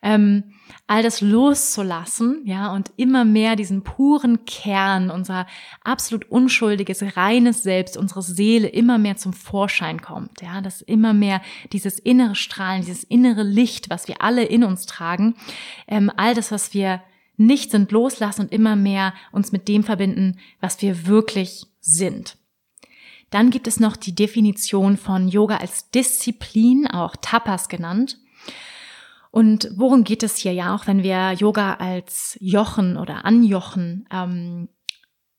ähm, 0.01 0.55
all 0.87 1.03
das 1.03 1.21
loszulassen, 1.21 2.41
ja, 2.45 2.73
und 2.73 2.91
immer 2.97 3.23
mehr 3.23 3.55
diesen 3.55 3.83
puren 3.83 4.45
Kern, 4.45 5.11
unser 5.11 5.45
absolut 5.83 6.25
unschuldiges, 6.31 7.15
reines 7.15 7.61
Selbst, 7.61 7.95
unsere 7.95 8.23
Seele 8.23 8.67
immer 8.67 8.97
mehr 8.97 9.17
zum 9.17 9.33
Vorschein 9.33 10.01
kommt, 10.01 10.41
ja, 10.41 10.61
dass 10.61 10.81
immer 10.81 11.13
mehr 11.13 11.41
dieses 11.71 11.99
innere 11.99 12.35
Strahlen, 12.35 12.81
dieses 12.81 13.03
innere 13.03 13.43
Licht, 13.43 13.91
was 13.91 14.07
wir 14.07 14.21
alle 14.23 14.45
in 14.45 14.63
uns 14.63 14.87
tragen, 14.87 15.35
ähm, 15.87 16.11
all 16.17 16.33
das, 16.33 16.51
was 16.51 16.73
wir 16.73 17.03
nicht 17.37 17.69
sind, 17.69 17.91
loslassen 17.91 18.41
und 18.41 18.51
immer 18.51 18.75
mehr 18.75 19.13
uns 19.31 19.51
mit 19.51 19.67
dem 19.67 19.83
verbinden, 19.83 20.39
was 20.59 20.81
wir 20.81 21.05
wirklich 21.05 21.67
sind. 21.79 22.37
Dann 23.29 23.49
gibt 23.49 23.67
es 23.67 23.79
noch 23.79 23.97
die 23.97 24.15
Definition 24.15 24.97
von 24.97 25.27
Yoga 25.27 25.57
als 25.57 25.89
Disziplin, 25.91 26.87
auch 26.87 27.15
Tapas 27.21 27.67
genannt. 27.67 28.17
Und 29.31 29.69
worum 29.75 30.03
geht 30.03 30.23
es 30.23 30.37
hier 30.37 30.53
ja 30.53 30.73
auch, 30.73 30.87
wenn 30.87 31.03
wir 31.03 31.33
Yoga 31.33 31.75
als 31.75 32.37
Jochen 32.39 32.97
oder 32.97 33.25
Anjochen 33.25 34.07
ähm, 34.11 34.69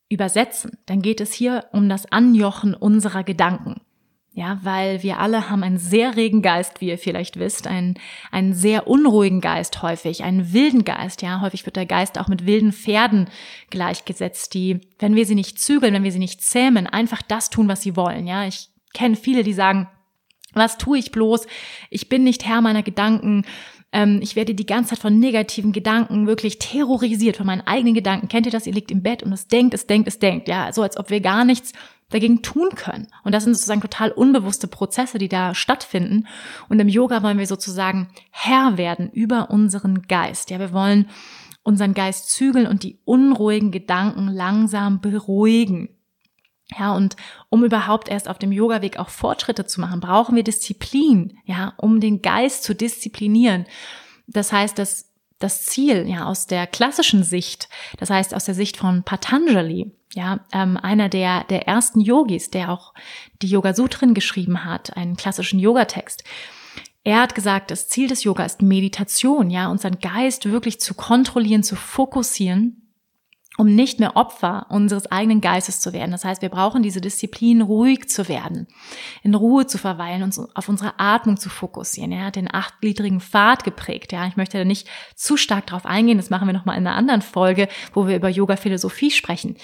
übersetzen? 0.09 0.79
Dann 0.87 1.03
geht 1.03 1.21
es 1.21 1.33
hier 1.33 1.67
um 1.73 1.89
das 1.89 2.11
Anjochen 2.13 2.75
unserer 2.75 3.25
Gedanken. 3.25 3.81
Ja, 4.39 4.61
weil 4.63 5.03
wir 5.03 5.19
alle 5.19 5.51
haben 5.51 5.65
einen 5.65 5.79
sehr 5.79 6.15
regen 6.15 6.43
Geist, 6.43 6.81
wie 6.81 6.91
ihr 6.91 6.99
vielleicht 6.99 7.41
wisst, 7.41 7.67
einen, 7.67 7.95
einen 8.31 8.55
sehr 8.55 8.87
unruhigen 8.87 9.41
Geist 9.41 9.83
häufig, 9.83 10.23
einen 10.23 10.53
wilden 10.53 10.85
Geist. 10.85 11.23
Ja, 11.23 11.41
häufig 11.41 11.67
wird 11.67 11.75
der 11.75 11.87
Geist 11.87 12.21
auch 12.21 12.29
mit 12.29 12.47
wilden 12.47 12.73
Pferden 12.73 13.29
gleichgesetzt, 13.71 14.55
die, 14.55 14.81
wenn 15.01 15.17
wir 15.17 15.27
sie 15.27 15.35
nicht 15.35 15.59
zügeln, 15.59 15.93
wenn 15.93 16.05
wir 16.05 16.13
sie 16.13 16.21
nicht 16.21 16.41
zähmen, 16.41 16.87
einfach 16.87 17.21
das 17.21 17.51
tun, 17.51 17.67
was 17.67 17.83
sie 17.83 17.97
wollen. 17.97 18.29
Ja, 18.29 18.47
ich 18.47 18.69
kenne 18.95 19.17
viele, 19.17 19.43
die 19.43 19.55
sagen, 19.55 19.89
was 20.53 20.79
tue 20.79 20.99
ich 20.99 21.11
bloß? 21.11 21.49
Ich 21.91 22.09
bin 22.09 22.23
nicht 22.23 22.47
Herr 22.47 22.61
meiner 22.61 22.85
Gedanken. 22.85 23.45
Ähm, 23.91 24.21
ich 24.23 24.37
werde 24.37 24.55
die 24.55 24.67
ganze 24.67 24.91
Zeit 24.91 25.01
von 25.01 25.19
negativen 25.19 25.73
Gedanken 25.73 26.29
wirklich 26.29 26.61
terrorisiert, 26.61 27.39
von 27.39 27.47
meinen 27.47 27.67
eigenen 27.67 27.95
Gedanken. 27.95 28.29
Kennt 28.29 28.47
ihr 28.47 28.53
das? 28.53 28.69
Ihr 28.69 28.73
liegt 28.73 28.93
im 28.93 29.03
Bett 29.03 29.25
und 29.25 29.33
es 29.33 29.49
denkt, 29.49 29.75
es 29.75 29.89
denkt, 29.89 30.07
es 30.07 30.21
denkt. 30.21 30.47
Ja, 30.47 30.73
so 30.73 30.83
als 30.83 30.97
ob 30.97 31.11
wir 31.11 31.21
gar 31.21 31.45
nichts 31.45 31.73
dagegen 32.11 32.43
tun 32.43 32.71
können. 32.75 33.09
Und 33.25 33.35
das 33.35 33.45
sind 33.45 33.55
sozusagen 33.55 33.81
total 33.81 34.11
unbewusste 34.11 34.67
Prozesse, 34.67 35.19
die 35.19 35.29
da 35.29 35.55
stattfinden. 35.55 36.27
Und 36.69 36.81
im 36.81 36.89
Yoga 36.89 37.23
wollen 37.23 37.39
wir 37.39 37.47
sozusagen 37.47 38.09
Herr 38.31 38.79
werden 38.79 39.11
über 39.11 39.51
unseren 39.51 40.03
Geist. 40.03 40.51
Ja, 40.51 40.59
wir 40.59 40.73
wollen 40.73 41.09
unseren 41.63 41.93
Geist 41.93 42.31
zügeln 42.31 42.67
und 42.67 42.83
die 42.83 42.99
unruhigen 43.05 43.71
Gedanken 43.71 44.29
langsam 44.29 45.01
beruhigen. 45.01 45.91
Ja, 46.79 46.95
und 46.95 47.17
um 47.49 47.65
überhaupt 47.65 48.09
erst 48.09 48.29
auf 48.29 48.39
dem 48.39 48.53
Yoga-Weg 48.53 48.99
auch 48.99 49.09
Fortschritte 49.09 49.65
zu 49.67 49.81
machen, 49.81 50.01
brauchen 50.01 50.37
wir 50.37 50.45
Disziplin, 50.45 51.39
ja, 51.45 51.75
um 51.77 52.01
den 52.01 52.21
Geist 52.21 52.63
zu 52.63 52.75
disziplinieren. 52.75 53.67
Das 54.27 54.53
heißt, 54.53 54.79
dass 54.79 55.11
das 55.39 55.65
Ziel, 55.65 56.07
ja, 56.09 56.27
aus 56.27 56.47
der 56.47 56.67
klassischen 56.67 57.23
Sicht, 57.23 57.69
das 57.99 58.11
heißt 58.11 58.35
aus 58.35 58.45
der 58.45 58.55
Sicht 58.55 58.77
von 58.77 59.03
Patanjali, 59.03 59.93
ja, 60.15 60.41
ähm, 60.53 60.77
einer 60.77 61.09
der, 61.09 61.45
der 61.45 61.69
ersten 61.69 62.01
Yogis, 62.01 62.51
der 62.51 62.71
auch 62.71 62.95
die 63.43 63.49
Yoga 63.49 63.75
Sutren 63.75 64.15
geschrieben 64.15 64.65
hat, 64.65 64.97
einen 64.97 65.17
klassischen 65.17 65.59
Yogatext. 65.59 66.25
Er 67.05 67.21
hat 67.21 67.35
gesagt, 67.35 67.71
das 67.71 67.89
Ziel 67.89 68.09
des 68.09 68.25
Yoga 68.25 68.45
ist 68.45 68.63
Meditation, 68.63 69.51
ja, 69.51 69.69
unseren 69.69 69.99
Geist 69.99 70.51
wirklich 70.51 70.81
zu 70.81 70.95
kontrollieren, 70.95 71.63
zu 71.63 71.77
fokussieren 71.77 72.88
um 73.59 73.75
nicht 73.75 73.99
mehr 73.99 74.17
Opfer 74.17 74.67
unseres 74.71 75.11
eigenen 75.11 75.41
Geistes 75.41 75.81
zu 75.81 75.93
werden. 75.93 76.13
Das 76.13 76.25
heißt, 76.25 76.43
wir 76.43 76.49
brauchen 76.49 76.83
diese 76.83 77.01
Disziplin, 77.01 77.61
ruhig 77.61 78.09
zu 78.09 78.29
werden, 78.29 78.69
in 79.25 79.35
Ruhe 79.35 79.67
zu 79.67 79.79
verweilen, 79.79 80.23
uns 80.23 80.39
auf 80.39 80.69
unsere 80.69 80.99
Atmung 80.99 81.37
zu 81.37 81.51
fokussieren. 81.51 82.13
Er 82.13 82.27
hat 82.27 82.37
den 82.37 82.53
achtgliedrigen 82.53 83.21
Pfad 83.21 83.65
geprägt. 83.65 84.13
Ja, 84.13 84.29
ich 84.29 84.37
möchte 84.37 84.59
da 84.59 84.65
nicht 84.65 84.89
zu 85.17 85.37
stark 85.37 85.67
drauf 85.67 85.87
eingehen. 85.87 86.19
Das 86.19 86.31
machen 86.31 86.47
wir 86.47 86.53
nochmal 86.53 86.79
in 86.79 86.87
einer 86.87 86.97
anderen 86.97 87.21
Folge, 87.21 87.69
wo 87.93 88.07
wir 88.07 88.15
über 88.15 88.29
Yoga-Philosophie 88.29 89.11
sprechen. 89.11 89.57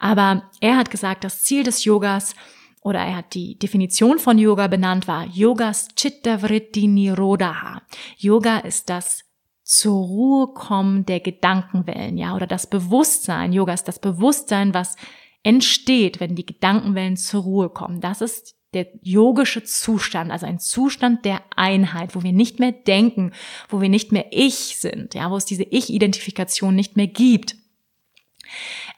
Aber 0.00 0.50
er 0.60 0.76
hat 0.76 0.90
gesagt, 0.90 1.22
das 1.22 1.44
Ziel 1.44 1.62
des 1.62 1.84
Yogas 1.84 2.34
oder 2.80 2.98
er 2.98 3.16
hat 3.16 3.34
die 3.34 3.56
Definition 3.58 4.18
von 4.18 4.38
Yoga 4.38 4.66
benannt 4.66 5.06
war 5.06 5.24
Yogas 5.24 5.88
Chitta 5.94 6.42
Vritti 6.42 6.88
Nirodha. 6.88 7.82
Yoga 8.16 8.58
ist 8.58 8.90
das 8.90 9.22
zur 9.66 10.06
Ruhe 10.06 10.54
kommen 10.54 11.06
der 11.06 11.18
Gedankenwellen, 11.18 12.16
ja, 12.16 12.36
oder 12.36 12.46
das 12.46 12.68
Bewusstsein. 12.68 13.52
Yoga 13.52 13.74
ist 13.74 13.88
das 13.88 13.98
Bewusstsein, 13.98 14.72
was 14.74 14.94
entsteht, 15.42 16.20
wenn 16.20 16.36
die 16.36 16.46
Gedankenwellen 16.46 17.16
zur 17.16 17.42
Ruhe 17.42 17.68
kommen. 17.68 18.00
Das 18.00 18.20
ist 18.20 18.54
der 18.74 18.86
yogische 19.02 19.64
Zustand, 19.64 20.30
also 20.30 20.46
ein 20.46 20.60
Zustand 20.60 21.24
der 21.24 21.40
Einheit, 21.56 22.14
wo 22.14 22.22
wir 22.22 22.32
nicht 22.32 22.60
mehr 22.60 22.70
denken, 22.70 23.32
wo 23.68 23.80
wir 23.80 23.88
nicht 23.88 24.12
mehr 24.12 24.26
ich 24.30 24.76
sind, 24.78 25.14
ja, 25.14 25.32
wo 25.32 25.36
es 25.36 25.44
diese 25.44 25.64
Ich-Identifikation 25.64 26.76
nicht 26.76 26.96
mehr 26.96 27.08
gibt. 27.08 27.56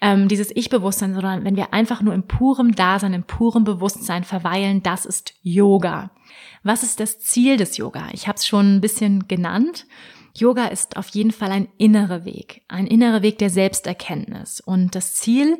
Ähm, 0.02 0.28
dieses 0.28 0.54
Ich-Bewusstsein, 0.54 1.14
sondern 1.14 1.44
wenn 1.44 1.56
wir 1.56 1.72
einfach 1.72 2.02
nur 2.02 2.12
im 2.12 2.24
purem 2.24 2.74
Dasein, 2.74 3.14
im 3.14 3.24
purem 3.24 3.64
Bewusstsein 3.64 4.22
verweilen, 4.22 4.82
das 4.82 5.06
ist 5.06 5.32
Yoga. 5.40 6.10
Was 6.62 6.82
ist 6.82 7.00
das 7.00 7.20
Ziel 7.20 7.56
des 7.56 7.78
Yoga? 7.78 8.08
Ich 8.12 8.28
habe 8.28 8.36
es 8.36 8.46
schon 8.46 8.76
ein 8.76 8.80
bisschen 8.82 9.28
genannt. 9.28 9.86
Yoga 10.40 10.66
ist 10.66 10.96
auf 10.96 11.08
jeden 11.08 11.32
Fall 11.32 11.50
ein 11.50 11.68
innerer 11.78 12.24
Weg, 12.24 12.62
ein 12.68 12.86
innerer 12.86 13.22
Weg 13.22 13.38
der 13.38 13.50
Selbsterkenntnis. 13.50 14.60
Und 14.60 14.94
das 14.94 15.14
Ziel 15.14 15.58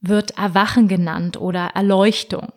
wird 0.00 0.38
Erwachen 0.38 0.88
genannt 0.88 1.36
oder 1.36 1.70
Erleuchtung. 1.74 2.52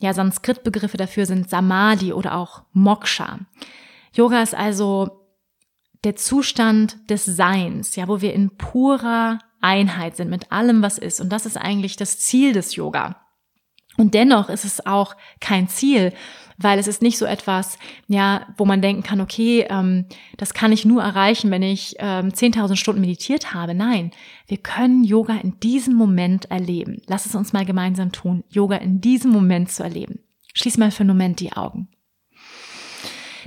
Ja, 0.00 0.14
Sanskrit-Begriffe 0.14 0.96
dafür 0.96 1.26
sind 1.26 1.50
Samadhi 1.50 2.12
oder 2.12 2.36
auch 2.36 2.62
Moksha. 2.72 3.40
Yoga 4.12 4.42
ist 4.42 4.54
also 4.54 5.26
der 6.04 6.16
Zustand 6.16 7.10
des 7.10 7.24
Seins, 7.24 7.96
ja, 7.96 8.06
wo 8.08 8.20
wir 8.20 8.32
in 8.32 8.56
purer 8.56 9.38
Einheit 9.60 10.16
sind 10.16 10.30
mit 10.30 10.52
allem, 10.52 10.82
was 10.82 10.98
ist. 10.98 11.20
Und 11.20 11.30
das 11.30 11.46
ist 11.46 11.56
eigentlich 11.56 11.96
das 11.96 12.18
Ziel 12.20 12.52
des 12.52 12.76
Yoga. 12.76 13.16
Und 13.96 14.14
dennoch 14.14 14.48
ist 14.48 14.64
es 14.64 14.86
auch 14.86 15.16
kein 15.40 15.68
Ziel, 15.68 16.12
weil 16.58 16.78
es 16.78 16.88
ist 16.88 17.02
nicht 17.02 17.18
so 17.18 17.24
etwas, 17.24 17.78
ja, 18.08 18.46
wo 18.56 18.64
man 18.64 18.82
denken 18.82 19.04
kann, 19.04 19.20
okay, 19.20 19.66
ähm, 19.70 20.06
das 20.36 20.54
kann 20.54 20.72
ich 20.72 20.84
nur 20.84 21.02
erreichen, 21.02 21.50
wenn 21.50 21.62
ich 21.62 21.94
ähm, 22.00 22.30
10.000 22.30 22.76
Stunden 22.76 23.00
meditiert 23.00 23.54
habe. 23.54 23.74
Nein, 23.74 24.10
wir 24.48 24.58
können 24.58 25.04
Yoga 25.04 25.36
in 25.36 25.58
diesem 25.60 25.94
Moment 25.94 26.50
erleben. 26.50 27.00
Lass 27.06 27.26
es 27.26 27.34
uns 27.36 27.52
mal 27.52 27.64
gemeinsam 27.64 28.10
tun, 28.10 28.42
Yoga 28.50 28.76
in 28.76 29.00
diesem 29.00 29.30
Moment 29.30 29.70
zu 29.70 29.84
erleben. 29.84 30.18
Schließ 30.52 30.78
mal 30.78 30.90
für 30.90 31.00
einen 31.00 31.10
Moment 31.10 31.38
die 31.38 31.52
Augen. 31.52 31.88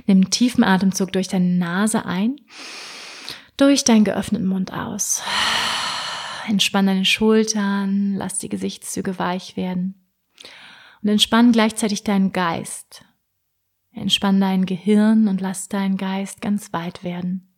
Nimm 0.06 0.18
einen 0.18 0.30
tiefen 0.30 0.64
Atemzug 0.64 1.12
durch 1.12 1.28
deine 1.28 1.56
Nase 1.56 2.06
ein, 2.06 2.36
durch 3.58 3.84
deinen 3.84 4.04
geöffneten 4.04 4.48
Mund 4.48 4.72
aus. 4.72 5.22
Entspann 6.48 6.86
deine 6.86 7.04
Schultern, 7.04 8.14
lass 8.16 8.38
die 8.38 8.48
Gesichtszüge 8.48 9.18
weich 9.18 9.56
werden 9.56 10.01
und 11.02 11.08
entspann 11.08 11.52
gleichzeitig 11.52 12.04
deinen 12.04 12.32
Geist. 12.32 13.04
Entspann 13.92 14.40
dein 14.40 14.64
Gehirn 14.66 15.28
und 15.28 15.40
lass 15.40 15.68
deinen 15.68 15.96
Geist 15.96 16.40
ganz 16.40 16.72
weit 16.72 17.04
werden. 17.04 17.48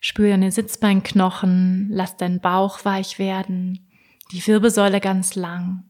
Spür 0.00 0.30
deine 0.30 0.50
Sitzbeinknochen, 0.50 1.88
lass 1.90 2.16
deinen 2.16 2.40
Bauch 2.40 2.84
weich 2.84 3.18
werden, 3.18 3.88
die 4.32 4.44
Wirbelsäule 4.46 5.00
ganz 5.00 5.36
lang. 5.36 5.84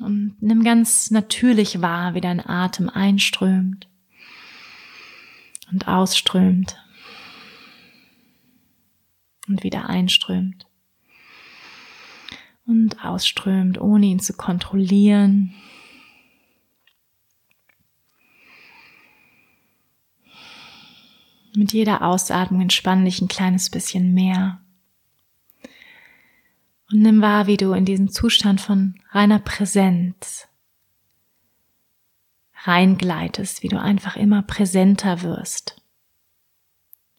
Und 0.00 0.36
nimm 0.40 0.62
ganz 0.62 1.10
natürlich 1.10 1.80
wahr, 1.80 2.14
wie 2.14 2.20
dein 2.20 2.44
Atem 2.44 2.88
einströmt 2.88 3.88
und 5.70 5.88
ausströmt 5.88 6.76
und 9.48 9.62
wieder 9.62 9.88
einströmt 9.88 10.66
und 12.66 13.04
ausströmt, 13.04 13.80
ohne 13.80 14.06
ihn 14.06 14.20
zu 14.20 14.34
kontrollieren. 14.34 15.54
Mit 21.54 21.72
jeder 21.72 22.02
Ausatmung 22.02 22.62
entspann 22.62 23.04
dich 23.04 23.20
ein 23.20 23.28
kleines 23.28 23.68
bisschen 23.68 24.14
mehr. 24.14 24.60
Und 26.90 27.00
nimm 27.00 27.20
wahr, 27.20 27.46
wie 27.46 27.56
du 27.56 27.72
in 27.72 27.84
diesem 27.84 28.10
Zustand 28.10 28.60
von 28.60 28.94
reiner 29.10 29.38
Präsenz 29.38 30.48
reingleitest, 32.64 33.62
wie 33.62 33.68
du 33.68 33.80
einfach 33.80 34.16
immer 34.16 34.42
präsenter 34.42 35.22
wirst, 35.22 35.82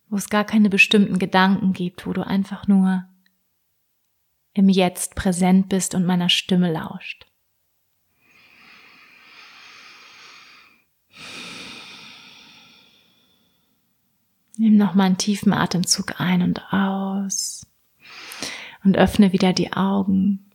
wo 0.10 0.16
es 0.16 0.30
gar 0.30 0.46
keine 0.46 0.70
bestimmten 0.70 1.20
Gedanken 1.20 1.74
gibt, 1.74 2.08
wo 2.08 2.14
du 2.14 2.26
einfach 2.26 2.68
nur 2.68 3.06
im 4.54 4.70
Jetzt 4.70 5.16
präsent 5.16 5.70
bist 5.70 5.96
und 5.96 6.06
meiner 6.06 6.30
Stimme 6.30 6.72
lauscht. 6.72 7.26
Nimm 14.58 14.78
nochmal 14.78 15.08
einen 15.08 15.18
tiefen 15.18 15.52
Atemzug 15.52 16.20
ein 16.22 16.44
und 16.44 16.62
aus 16.72 17.66
und 18.84 18.98
öffne 18.98 19.34
wieder 19.34 19.52
die 19.52 19.74
Augen. 19.74 20.52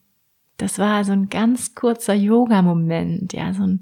Das 0.57 0.79
war 0.79 1.05
so 1.05 1.13
ein 1.13 1.29
ganz 1.29 1.75
kurzer 1.75 2.15
Yoga-Moment, 2.15 3.33
ja, 3.33 3.53
so 3.53 3.65
ein 3.65 3.81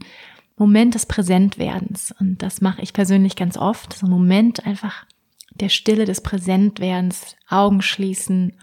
Moment 0.56 0.94
des 0.94 1.06
Präsentwerdens. 1.06 2.14
Und 2.18 2.42
das 2.42 2.61
mache 2.61 2.82
ich 2.82 2.92
persönlich 2.92 3.37
ganz 3.37 3.56
oft. 3.58 3.92
So 3.92 4.06
ein 4.06 4.11
Moment 4.11 4.66
einfach 4.66 5.04
der 5.50 5.68
Stille 5.68 6.04
des 6.04 6.23
Präsentwerdens, 6.23 7.37
Augen 7.49 7.82
schließen, 7.82 8.54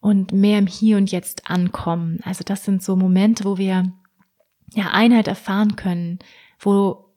und 0.00 0.32
mehr 0.32 0.58
im 0.58 0.66
Hier 0.66 0.96
und 0.96 1.10
Jetzt 1.10 1.50
ankommen. 1.50 2.20
Also 2.24 2.42
das 2.44 2.64
sind 2.64 2.82
so 2.82 2.96
Momente, 2.96 3.44
wo 3.44 3.58
wir 3.58 3.92
ja 4.74 4.90
Einheit 4.92 5.28
erfahren 5.28 5.76
können, 5.76 6.18
wo 6.58 7.10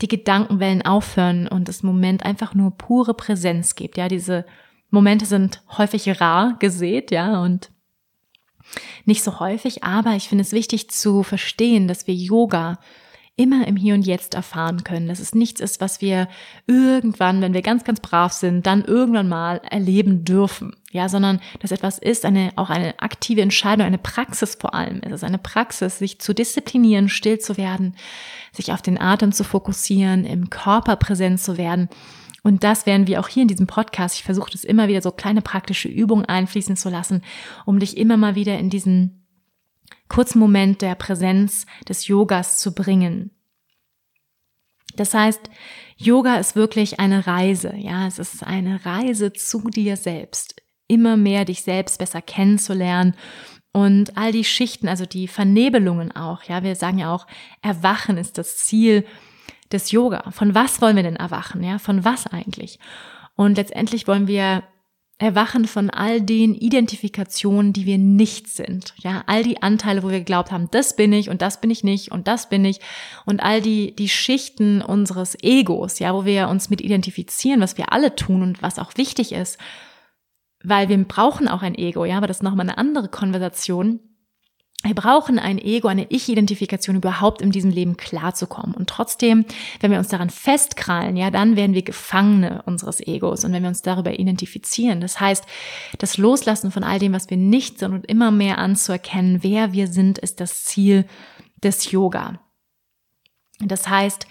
die 0.00 0.08
Gedankenwellen 0.08 0.82
aufhören 0.82 1.48
und 1.48 1.68
das 1.68 1.82
Moment 1.82 2.24
einfach 2.24 2.54
nur 2.54 2.72
pure 2.72 3.14
Präsenz 3.14 3.74
gibt. 3.74 3.96
Ja, 3.96 4.08
diese 4.08 4.44
Momente 4.90 5.26
sind 5.26 5.62
häufig 5.78 6.20
rar 6.20 6.56
gesät, 6.58 7.10
ja, 7.10 7.40
und 7.40 7.70
nicht 9.04 9.22
so 9.22 9.40
häufig, 9.40 9.84
aber 9.84 10.14
ich 10.14 10.28
finde 10.28 10.42
es 10.42 10.52
wichtig 10.52 10.90
zu 10.90 11.22
verstehen, 11.22 11.88
dass 11.88 12.06
wir 12.06 12.14
Yoga 12.14 12.78
immer 13.36 13.66
im 13.66 13.76
Hier 13.76 13.94
und 13.94 14.06
Jetzt 14.06 14.34
erfahren 14.34 14.84
können, 14.84 15.08
dass 15.08 15.20
es 15.20 15.34
nichts 15.34 15.60
ist, 15.60 15.80
was 15.80 16.00
wir 16.00 16.28
irgendwann, 16.66 17.40
wenn 17.40 17.54
wir 17.54 17.62
ganz, 17.62 17.84
ganz 17.84 18.00
brav 18.00 18.32
sind, 18.32 18.66
dann 18.66 18.84
irgendwann 18.84 19.28
mal 19.28 19.60
erleben 19.68 20.24
dürfen. 20.24 20.76
Ja, 20.92 21.08
sondern 21.08 21.40
dass 21.60 21.72
etwas 21.72 21.98
ist, 21.98 22.26
eine, 22.26 22.52
auch 22.56 22.68
eine 22.68 23.00
aktive 23.00 23.40
Entscheidung, 23.40 23.86
eine 23.86 23.96
Praxis 23.96 24.56
vor 24.60 24.74
allem. 24.74 25.00
Es 25.02 25.12
ist 25.12 25.24
eine 25.24 25.38
Praxis, 25.38 25.98
sich 25.98 26.20
zu 26.20 26.34
disziplinieren, 26.34 27.08
still 27.08 27.38
zu 27.38 27.56
werden, 27.56 27.96
sich 28.52 28.72
auf 28.72 28.82
den 28.82 29.00
Atem 29.00 29.32
zu 29.32 29.42
fokussieren, 29.42 30.26
im 30.26 30.50
Körper 30.50 30.96
präsent 30.96 31.40
zu 31.40 31.56
werden. 31.56 31.88
Und 32.42 32.62
das 32.62 32.84
werden 32.84 33.06
wir 33.06 33.20
auch 33.20 33.28
hier 33.28 33.42
in 33.42 33.48
diesem 33.48 33.66
Podcast. 33.66 34.16
Ich 34.16 34.24
versuche 34.24 34.50
das 34.50 34.64
immer 34.64 34.86
wieder 34.86 35.00
so 35.00 35.12
kleine 35.12 35.40
praktische 35.40 35.88
Übungen 35.88 36.26
einfließen 36.26 36.76
zu 36.76 36.90
lassen, 36.90 37.22
um 37.64 37.78
dich 37.78 37.96
immer 37.96 38.18
mal 38.18 38.34
wieder 38.34 38.58
in 38.58 38.68
diesen 38.68 39.26
kurzen 40.08 40.40
Moment 40.40 40.82
der 40.82 40.94
Präsenz 40.94 41.64
des 41.88 42.06
Yogas 42.06 42.58
zu 42.58 42.74
bringen. 42.74 43.30
Das 44.94 45.14
heißt, 45.14 45.40
Yoga 45.96 46.36
ist 46.36 46.54
wirklich 46.54 47.00
eine 47.00 47.26
Reise, 47.26 47.74
ja, 47.76 48.06
es 48.06 48.18
ist 48.18 48.42
eine 48.42 48.84
Reise 48.84 49.32
zu 49.32 49.70
dir 49.70 49.96
selbst, 49.96 50.60
immer 50.92 51.16
mehr 51.16 51.44
dich 51.44 51.62
selbst 51.62 51.98
besser 51.98 52.20
kennenzulernen 52.20 53.14
und 53.72 54.18
all 54.18 54.32
die 54.32 54.44
Schichten, 54.44 54.86
also 54.86 55.06
die 55.06 55.26
Vernebelungen 55.26 56.12
auch, 56.12 56.42
ja, 56.44 56.62
wir 56.62 56.76
sagen 56.76 56.98
ja 56.98 57.12
auch, 57.12 57.26
Erwachen 57.62 58.18
ist 58.18 58.36
das 58.36 58.58
Ziel 58.58 59.06
des 59.72 59.90
Yoga. 59.90 60.30
Von 60.30 60.54
was 60.54 60.82
wollen 60.82 60.96
wir 60.96 61.02
denn 61.02 61.16
erwachen, 61.16 61.64
ja, 61.64 61.78
von 61.78 62.04
was 62.04 62.26
eigentlich? 62.26 62.78
Und 63.34 63.56
letztendlich 63.56 64.06
wollen 64.06 64.26
wir 64.26 64.62
Erwachen 65.22 65.66
von 65.66 65.88
all 65.88 66.20
den 66.20 66.54
Identifikationen, 66.54 67.72
die 67.72 67.86
wir 67.86 67.96
nicht 67.96 68.48
sind. 68.48 68.92
Ja, 68.98 69.22
all 69.26 69.44
die 69.44 69.62
Anteile, 69.62 70.02
wo 70.02 70.10
wir 70.10 70.18
geglaubt 70.18 70.50
haben, 70.50 70.68
das 70.72 70.96
bin 70.96 71.12
ich 71.12 71.30
und 71.30 71.42
das 71.42 71.60
bin 71.60 71.70
ich 71.70 71.84
nicht 71.84 72.10
und 72.10 72.26
das 72.26 72.48
bin 72.48 72.64
ich 72.64 72.80
und 73.24 73.40
all 73.40 73.62
die, 73.62 73.94
die 73.94 74.08
Schichten 74.08 74.82
unseres 74.82 75.36
Egos, 75.40 76.00
ja, 76.00 76.12
wo 76.12 76.24
wir 76.24 76.48
uns 76.48 76.70
mit 76.70 76.80
identifizieren, 76.80 77.60
was 77.60 77.78
wir 77.78 77.92
alle 77.92 78.16
tun 78.16 78.42
und 78.42 78.62
was 78.62 78.80
auch 78.80 78.96
wichtig 78.96 79.32
ist. 79.32 79.58
Weil 80.64 80.88
wir 80.88 81.02
brauchen 81.04 81.48
auch 81.48 81.62
ein 81.62 81.74
Ego, 81.74 82.04
ja, 82.04 82.16
aber 82.16 82.26
das 82.26 82.38
ist 82.38 82.42
nochmal 82.42 82.68
eine 82.68 82.78
andere 82.78 83.08
Konversation. 83.08 84.00
Wir 84.84 84.94
brauchen 84.94 85.38
ein 85.38 85.58
Ego, 85.58 85.86
eine 85.86 86.10
Ich-Identifikation 86.10 86.96
überhaupt 86.96 87.40
in 87.40 87.52
diesem 87.52 87.70
Leben 87.70 87.96
klarzukommen. 87.96 88.74
Und 88.74 88.90
trotzdem, 88.90 89.44
wenn 89.80 89.92
wir 89.92 89.98
uns 89.98 90.08
daran 90.08 90.30
festkrallen, 90.30 91.16
ja, 91.16 91.30
dann 91.30 91.54
werden 91.54 91.74
wir 91.74 91.82
Gefangene 91.82 92.62
unseres 92.66 93.00
Egos. 93.00 93.44
Und 93.44 93.52
wenn 93.52 93.62
wir 93.62 93.68
uns 93.68 93.82
darüber 93.82 94.18
identifizieren, 94.18 95.00
das 95.00 95.20
heißt, 95.20 95.44
das 95.98 96.18
Loslassen 96.18 96.72
von 96.72 96.82
all 96.82 96.98
dem, 96.98 97.12
was 97.12 97.30
wir 97.30 97.36
nicht 97.36 97.78
sind 97.78 97.92
und 97.92 98.06
immer 98.06 98.32
mehr 98.32 98.58
anzuerkennen, 98.58 99.44
wer 99.44 99.72
wir 99.72 99.86
sind, 99.86 100.18
ist 100.18 100.40
das 100.40 100.64
Ziel 100.64 101.06
des 101.62 101.92
Yoga. 101.92 102.40
Das 103.60 103.88
heißt, 103.88 104.26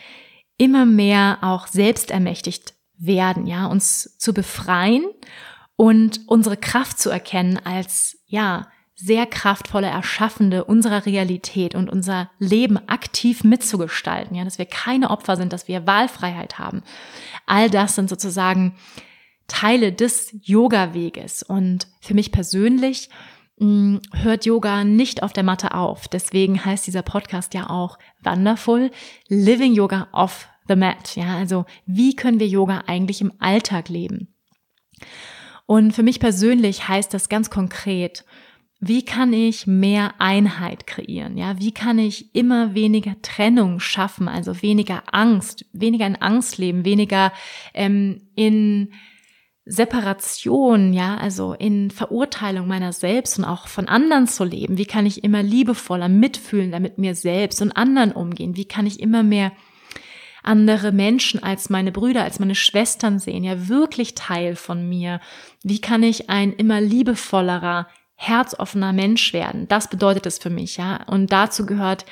immer 0.58 0.86
mehr 0.86 1.38
auch 1.42 1.68
selbstermächtigt 1.68 2.74
werden, 2.98 3.48
ja, 3.48 3.68
uns 3.68 4.18
zu 4.18 4.34
befreien 4.34 5.06
und 5.82 6.22
unsere 6.28 6.58
Kraft 6.58 7.00
zu 7.00 7.10
erkennen 7.10 7.58
als, 7.58 8.20
ja, 8.28 8.68
sehr 8.94 9.26
kraftvolle 9.26 9.88
Erschaffende 9.88 10.64
unserer 10.64 11.08
Realität 11.08 11.74
und 11.74 11.90
unser 11.90 12.30
Leben 12.38 12.78
aktiv 12.88 13.44
mitzugestalten, 13.44 14.36
ja, 14.38 14.44
dass 14.44 14.60
wir 14.60 14.68
keine 14.68 15.10
Opfer 15.10 15.38
sind, 15.38 15.54
dass 15.54 15.68
wir 15.68 15.88
Wahlfreiheit 15.88 16.60
haben. 16.60 16.84
All 17.48 17.68
das 17.72 17.96
sind 17.96 18.10
sozusagen 18.10 18.76
Teile 19.48 19.92
des 19.92 20.36
Yoga-Weges. 20.44 21.42
Und 21.42 21.88
für 22.00 22.14
mich 22.14 22.32
persönlich 22.32 23.10
hm, 23.58 24.02
hört 24.14 24.46
Yoga 24.46 24.84
nicht 24.84 25.24
auf 25.24 25.34
der 25.34 25.42
Matte 25.42 25.74
auf. 25.74 26.08
Deswegen 26.08 26.64
heißt 26.64 26.86
dieser 26.86 27.02
Podcast 27.02 27.56
ja 27.56 27.72
auch 27.72 27.98
Wonderful 28.24 28.92
Living 29.30 29.74
Yoga 29.74 30.10
off 30.12 30.48
the 30.68 30.76
Mat. 30.76 31.16
Ja, 31.16 31.38
also 31.38 31.66
wie 31.88 32.16
können 32.16 32.40
wir 32.40 32.48
Yoga 32.48 32.84
eigentlich 32.86 33.20
im 33.20 33.34
Alltag 33.40 33.90
leben? 33.90 34.28
Und 35.72 35.94
für 35.94 36.04
mich 36.04 36.20
persönlich 36.20 36.90
heißt 36.90 37.14
das 37.14 37.30
ganz 37.30 37.50
konkret, 37.50 38.26
wie 38.82 39.06
kann 39.06 39.32
ich 39.32 39.68
mehr 39.68 40.16
Einheit 40.20 40.86
kreieren? 40.86 41.38
Ja, 41.38 41.62
wie 41.62 41.74
kann 41.74 41.98
ich 41.98 42.36
immer 42.36 42.76
weniger 42.76 43.16
Trennung 43.22 43.80
schaffen? 43.80 44.28
Also 44.28 44.62
weniger 44.62 45.04
Angst, 45.14 45.64
weniger 45.72 46.06
in 46.06 46.18
Angst 46.18 46.58
leben, 46.58 46.84
weniger 46.84 47.32
ähm, 47.74 48.28
in 48.36 48.92
Separation, 49.64 50.92
ja, 50.92 51.16
also 51.16 51.54
in 51.54 51.90
Verurteilung 51.90 52.68
meiner 52.68 52.92
selbst 52.92 53.40
und 53.40 53.46
auch 53.46 53.70
von 53.70 53.88
anderen 53.88 54.28
zu 54.28 54.44
leben. 54.44 54.78
Wie 54.78 54.86
kann 54.86 55.06
ich 55.06 55.24
immer 55.24 55.42
liebevoller, 55.42 56.10
mitfühlender 56.10 56.82
mit 56.82 56.98
mir 56.98 57.16
selbst 57.16 57.62
und 57.62 57.72
anderen 57.72 58.12
umgehen? 58.12 58.58
Wie 58.58 58.66
kann 58.66 58.88
ich 58.88 59.00
immer 59.00 59.24
mehr 59.24 59.54
andere 60.44 60.92
Menschen 60.92 61.42
als 61.42 61.70
meine 61.70 61.92
Brüder, 61.92 62.24
als 62.24 62.40
meine 62.40 62.56
Schwestern 62.56 63.20
sehen, 63.20 63.44
ja, 63.44 63.68
wirklich 63.68 64.16
Teil 64.16 64.56
von 64.56 64.88
mir? 64.88 65.20
Wie 65.64 65.82
kann 65.82 66.04
ich 66.04 66.30
ein 66.30 66.54
immer 66.54 66.82
liebevollerer, 66.82 67.88
herzoffener 68.22 68.94
Mensch 68.94 69.34
werden. 69.34 69.68
Das 69.68 69.90
bedeutet 69.90 70.28
es 70.28 70.38
für 70.38 70.52
mich, 70.52 70.78
ja. 70.78 71.04
Und 71.08 71.32
dazu 71.32 71.66
gehört 71.66 72.06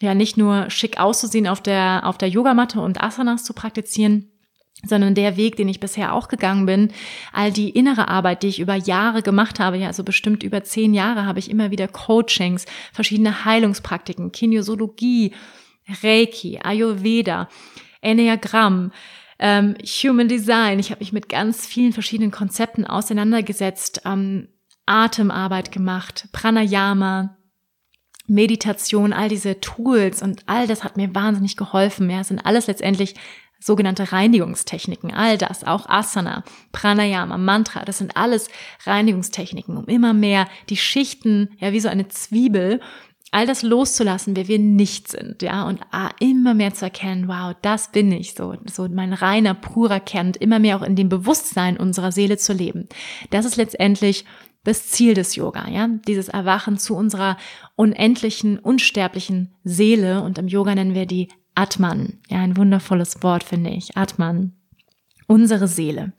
ja 0.00 0.14
nicht 0.14 0.38
nur 0.38 0.70
schick 0.70 0.98
auszusehen 0.98 1.46
auf 1.46 1.60
der, 1.60 2.02
auf 2.04 2.16
der 2.16 2.30
Yogamatte 2.30 2.80
und 2.80 3.02
Asanas 3.02 3.44
zu 3.44 3.52
praktizieren, 3.52 4.30
sondern 4.82 5.14
der 5.14 5.36
Weg, 5.36 5.56
den 5.56 5.68
ich 5.68 5.78
bisher 5.78 6.14
auch 6.14 6.28
gegangen 6.28 6.64
bin, 6.64 6.90
all 7.34 7.52
die 7.52 7.68
innere 7.68 8.08
Arbeit, 8.08 8.42
die 8.42 8.48
ich 8.48 8.60
über 8.60 8.74
Jahre 8.74 9.20
gemacht 9.20 9.60
habe, 9.60 9.76
ja, 9.76 9.88
also 9.88 10.04
bestimmt 10.04 10.42
über 10.42 10.64
zehn 10.64 10.94
Jahre 10.94 11.26
habe 11.26 11.38
ich 11.38 11.50
immer 11.50 11.70
wieder 11.70 11.86
Coachings, 11.86 12.64
verschiedene 12.94 13.44
Heilungspraktiken, 13.44 14.32
Kinesiologie, 14.32 15.34
Reiki, 16.02 16.60
Ayurveda, 16.62 17.48
Enneagramm, 18.00 18.92
ähm, 19.38 19.74
Human 19.82 20.28
Design. 20.28 20.78
Ich 20.78 20.90
habe 20.90 21.00
mich 21.00 21.12
mit 21.12 21.28
ganz 21.28 21.66
vielen 21.66 21.92
verschiedenen 21.92 22.30
Konzepten 22.30 22.86
auseinandergesetzt, 22.86 24.02
ähm, 24.04 24.48
Atemarbeit 24.86 25.72
gemacht, 25.72 26.28
Pranayama, 26.32 27.36
Meditation, 28.26 29.12
all 29.12 29.28
diese 29.28 29.60
Tools 29.60 30.22
und 30.22 30.42
all 30.46 30.66
das 30.66 30.84
hat 30.84 30.96
mir 30.96 31.14
wahnsinnig 31.14 31.56
geholfen. 31.56 32.08
Ja, 32.08 32.24
sind 32.24 32.44
alles 32.44 32.66
letztendlich 32.66 33.14
sogenannte 33.62 34.10
Reinigungstechniken, 34.10 35.12
all 35.12 35.38
das, 35.38 35.64
auch 35.64 35.88
Asana, 35.88 36.42
Pranayama, 36.72 37.38
Mantra, 37.38 37.84
das 37.84 37.98
sind 37.98 38.16
alles 38.16 38.48
Reinigungstechniken, 38.84 39.76
um 39.76 39.86
immer 39.86 40.12
mehr 40.12 40.48
die 40.68 40.76
Schichten, 40.76 41.50
ja, 41.58 41.72
wie 41.72 41.80
so 41.80 41.88
eine 41.88 42.08
Zwiebel, 42.08 42.80
all 43.32 43.46
das 43.46 43.62
loszulassen, 43.62 44.36
wer 44.36 44.46
wir 44.46 44.58
nicht 44.58 45.08
sind, 45.08 45.42
ja, 45.42 45.66
und 45.66 45.80
ah, 45.90 46.10
immer 46.20 46.54
mehr 46.54 46.74
zu 46.74 46.84
erkennen, 46.84 47.28
wow, 47.28 47.56
das 47.62 47.90
bin 47.90 48.12
ich, 48.12 48.34
so, 48.34 48.54
so 48.70 48.86
mein 48.88 49.14
reiner, 49.14 49.54
purer 49.54 50.00
Kern, 50.00 50.32
immer 50.38 50.58
mehr 50.58 50.76
auch 50.76 50.82
in 50.82 50.96
dem 50.96 51.08
Bewusstsein 51.08 51.78
unserer 51.78 52.12
Seele 52.12 52.36
zu 52.36 52.52
leben. 52.52 52.88
Das 53.30 53.46
ist 53.46 53.56
letztendlich 53.56 54.26
das 54.64 54.88
Ziel 54.88 55.14
des 55.14 55.34
Yoga, 55.34 55.68
ja, 55.68 55.88
dieses 56.06 56.28
Erwachen 56.28 56.76
zu 56.76 56.94
unserer 56.94 57.38
unendlichen, 57.74 58.58
unsterblichen 58.58 59.54
Seele 59.64 60.22
und 60.22 60.38
im 60.38 60.46
Yoga 60.46 60.74
nennen 60.74 60.94
wir 60.94 61.06
die 61.06 61.28
Atman. 61.54 62.20
Ja, 62.28 62.38
ein 62.40 62.56
wundervolles 62.56 63.22
Wort 63.22 63.44
finde 63.44 63.70
ich. 63.70 63.96
Atman. 63.96 64.52
Unsere 65.26 65.68
Seele. 65.68 66.12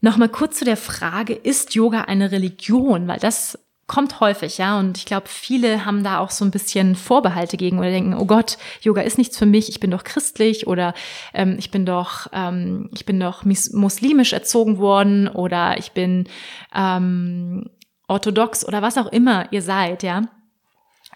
Nochmal 0.00 0.28
kurz 0.28 0.58
zu 0.58 0.64
der 0.64 0.76
Frage, 0.76 1.34
ist 1.34 1.74
Yoga 1.74 2.02
eine 2.02 2.32
Religion? 2.32 3.06
Weil 3.06 3.20
das 3.20 3.58
kommt 3.92 4.20
häufig, 4.20 4.56
ja. 4.56 4.78
Und 4.78 4.96
ich 4.96 5.04
glaube, 5.04 5.28
viele 5.28 5.84
haben 5.84 6.02
da 6.02 6.18
auch 6.18 6.30
so 6.30 6.46
ein 6.46 6.50
bisschen 6.50 6.96
Vorbehalte 6.96 7.58
gegen 7.58 7.78
oder 7.78 7.90
denken, 7.90 8.14
oh 8.14 8.24
Gott, 8.24 8.56
Yoga 8.80 9.02
ist 9.02 9.18
nichts 9.18 9.36
für 9.36 9.44
mich, 9.44 9.68
ich 9.68 9.80
bin 9.80 9.90
doch 9.90 10.02
christlich 10.02 10.66
oder 10.66 10.94
ähm, 11.34 11.56
ich 11.58 11.70
bin 11.70 11.84
doch, 11.84 12.26
ähm, 12.32 12.88
ich 12.94 13.04
bin 13.04 13.20
doch 13.20 13.44
muslimisch 13.44 14.32
erzogen 14.32 14.78
worden 14.78 15.28
oder 15.28 15.76
ich 15.76 15.92
bin 15.92 16.26
ähm, 16.74 17.68
orthodox 18.08 18.66
oder 18.66 18.80
was 18.80 18.96
auch 18.96 19.08
immer 19.12 19.52
ihr 19.52 19.60
seid, 19.60 20.02
ja. 20.02 20.22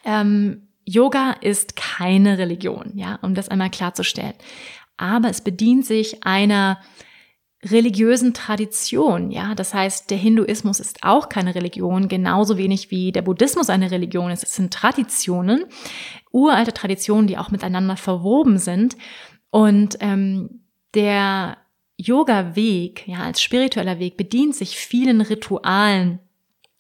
Ähm, 0.04 0.68
Yoga 0.84 1.34
ist 1.40 1.76
keine 1.76 2.36
Religion, 2.36 2.92
ja, 2.94 3.18
um 3.22 3.34
das 3.34 3.48
einmal 3.48 3.70
klarzustellen. 3.70 4.34
aber 4.98 5.30
es 5.30 5.40
bedient 5.40 5.86
sich 5.86 6.24
einer 6.24 6.78
religiösen 7.70 8.34
Tradition, 8.34 9.30
ja. 9.30 9.54
Das 9.54 9.74
heißt, 9.74 10.10
der 10.10 10.18
Hinduismus 10.18 10.80
ist 10.80 11.02
auch 11.02 11.28
keine 11.28 11.54
Religion, 11.54 12.08
genauso 12.08 12.56
wenig 12.56 12.90
wie 12.90 13.12
der 13.12 13.22
Buddhismus 13.22 13.70
eine 13.70 13.90
Religion 13.90 14.30
ist. 14.30 14.44
Es 14.44 14.54
sind 14.54 14.72
Traditionen, 14.72 15.64
uralte 16.32 16.72
Traditionen, 16.72 17.26
die 17.26 17.38
auch 17.38 17.50
miteinander 17.50 17.96
verwoben 17.96 18.58
sind. 18.58 18.96
Und 19.50 19.96
ähm, 20.00 20.60
der 20.94 21.58
Yoga-Weg, 21.98 23.06
ja, 23.06 23.20
als 23.20 23.40
spiritueller 23.42 23.98
Weg, 23.98 24.16
bedient 24.16 24.54
sich 24.54 24.76
vielen 24.76 25.20
Ritualen 25.20 26.20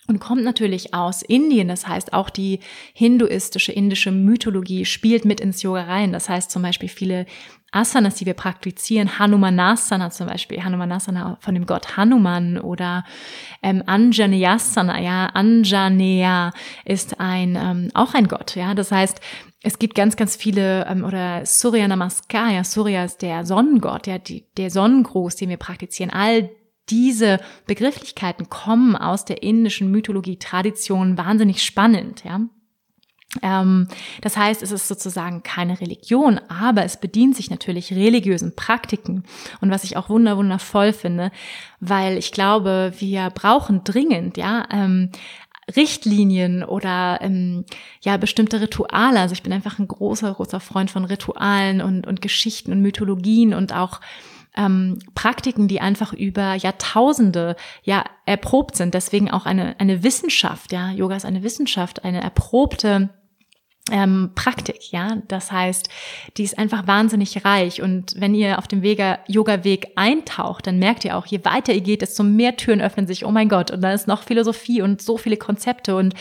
und 0.08 0.20
kommt 0.20 0.44
natürlich 0.44 0.94
aus 0.94 1.22
Indien. 1.22 1.68
Das 1.68 1.86
heißt, 1.86 2.12
auch 2.12 2.30
die 2.30 2.60
hinduistische, 2.92 3.72
indische 3.72 4.12
Mythologie 4.12 4.84
spielt 4.84 5.24
mit 5.24 5.40
ins 5.40 5.62
Yoga 5.62 5.84
rein. 5.84 6.12
Das 6.12 6.28
heißt 6.28 6.50
zum 6.50 6.62
Beispiel 6.62 6.88
viele 6.88 7.26
Asanas, 7.76 8.14
die 8.16 8.26
wir 8.26 8.34
praktizieren, 8.34 9.18
Hanumanasana 9.18 10.10
zum 10.10 10.26
Beispiel, 10.26 10.64
Hanumanasana 10.64 11.36
von 11.40 11.54
dem 11.54 11.66
Gott 11.66 11.96
Hanuman 11.96 12.58
oder 12.58 13.04
ähm, 13.62 13.82
Anjaneyasana, 13.86 15.00
ja, 15.00 15.26
Anjaneya 15.26 16.52
ist 16.84 17.20
ein, 17.20 17.56
ähm, 17.56 17.90
auch 17.94 18.14
ein 18.14 18.28
Gott, 18.28 18.56
ja. 18.56 18.74
Das 18.74 18.90
heißt, 18.90 19.20
es 19.62 19.78
gibt 19.78 19.94
ganz, 19.94 20.16
ganz 20.16 20.36
viele, 20.36 20.86
ähm, 20.86 21.04
oder 21.04 21.44
Surya 21.44 21.86
Namaskar, 21.86 22.50
ja, 22.50 22.64
Surya 22.64 23.04
ist 23.04 23.22
der 23.22 23.44
Sonnengott, 23.44 24.06
ja, 24.06 24.18
die, 24.18 24.46
der 24.56 24.70
Sonnengruß, 24.70 25.36
den 25.36 25.50
wir 25.50 25.56
praktizieren. 25.56 26.10
All 26.10 26.50
diese 26.88 27.40
Begrifflichkeiten 27.66 28.48
kommen 28.48 28.96
aus 28.96 29.24
der 29.24 29.42
indischen 29.42 29.90
Mythologie-Tradition 29.90 31.18
wahnsinnig 31.18 31.62
spannend, 31.62 32.24
ja. 32.24 32.40
Ähm, 33.42 33.88
das 34.22 34.36
heißt, 34.36 34.62
es 34.62 34.72
ist 34.72 34.88
sozusagen 34.88 35.42
keine 35.42 35.80
Religion, 35.80 36.40
aber 36.48 36.84
es 36.84 36.98
bedient 36.98 37.36
sich 37.36 37.50
natürlich 37.50 37.92
religiösen 37.92 38.54
Praktiken. 38.56 39.24
Und 39.60 39.70
was 39.70 39.84
ich 39.84 39.96
auch 39.96 40.08
wunder 40.08 40.36
wundervoll 40.36 40.92
finde, 40.92 41.30
weil 41.80 42.18
ich 42.18 42.32
glaube, 42.32 42.92
wir 42.98 43.30
brauchen 43.30 43.84
dringend, 43.84 44.36
ja, 44.36 44.66
ähm, 44.70 45.10
Richtlinien 45.74 46.62
oder 46.62 47.18
ähm, 47.22 47.64
ja 48.00 48.16
bestimmte 48.16 48.60
Rituale. 48.60 49.18
Also 49.18 49.32
ich 49.32 49.42
bin 49.42 49.52
einfach 49.52 49.78
ein 49.78 49.88
großer, 49.88 50.32
großer 50.32 50.60
Freund 50.60 50.90
von 50.90 51.04
Ritualen 51.04 51.80
und, 51.80 52.06
und 52.06 52.22
Geschichten 52.22 52.70
und 52.70 52.82
Mythologien 52.82 53.52
und 53.52 53.74
auch 53.74 54.00
ähm, 54.56 54.98
Praktiken, 55.14 55.68
die 55.68 55.80
einfach 55.80 56.12
über 56.12 56.54
Jahrtausende 56.54 57.56
ja 57.82 58.04
erprobt 58.24 58.76
sind. 58.76 58.94
Deswegen 58.94 59.30
auch 59.30 59.44
eine, 59.44 59.78
eine 59.78 60.02
Wissenschaft, 60.02 60.72
ja. 60.72 60.90
Yoga 60.90 61.16
ist 61.16 61.26
eine 61.26 61.42
Wissenschaft, 61.42 62.04
eine 62.04 62.22
erprobte 62.22 63.10
ähm, 63.92 64.30
Praktik, 64.34 64.90
ja. 64.90 65.18
Das 65.28 65.52
heißt, 65.52 65.88
die 66.36 66.42
ist 66.42 66.58
einfach 66.58 66.86
wahnsinnig 66.86 67.44
reich. 67.44 67.82
Und 67.82 68.14
wenn 68.18 68.34
ihr 68.34 68.58
auf 68.58 68.66
dem 68.66 68.82
Yoga-Weg 68.82 69.92
eintaucht, 69.96 70.66
dann 70.66 70.78
merkt 70.78 71.04
ihr 71.04 71.16
auch, 71.16 71.26
je 71.26 71.44
weiter 71.44 71.72
ihr 71.72 71.80
geht, 71.80 72.02
desto 72.02 72.22
mehr 72.22 72.56
Türen 72.56 72.80
öffnen 72.80 73.06
sich. 73.06 73.24
Oh 73.24 73.30
mein 73.30 73.48
Gott. 73.48 73.70
Und 73.70 73.82
da 73.82 73.92
ist 73.92 74.08
noch 74.08 74.22
Philosophie 74.22 74.82
und 74.82 75.02
so 75.02 75.16
viele 75.18 75.36
Konzepte 75.36 75.96
und 75.96 76.14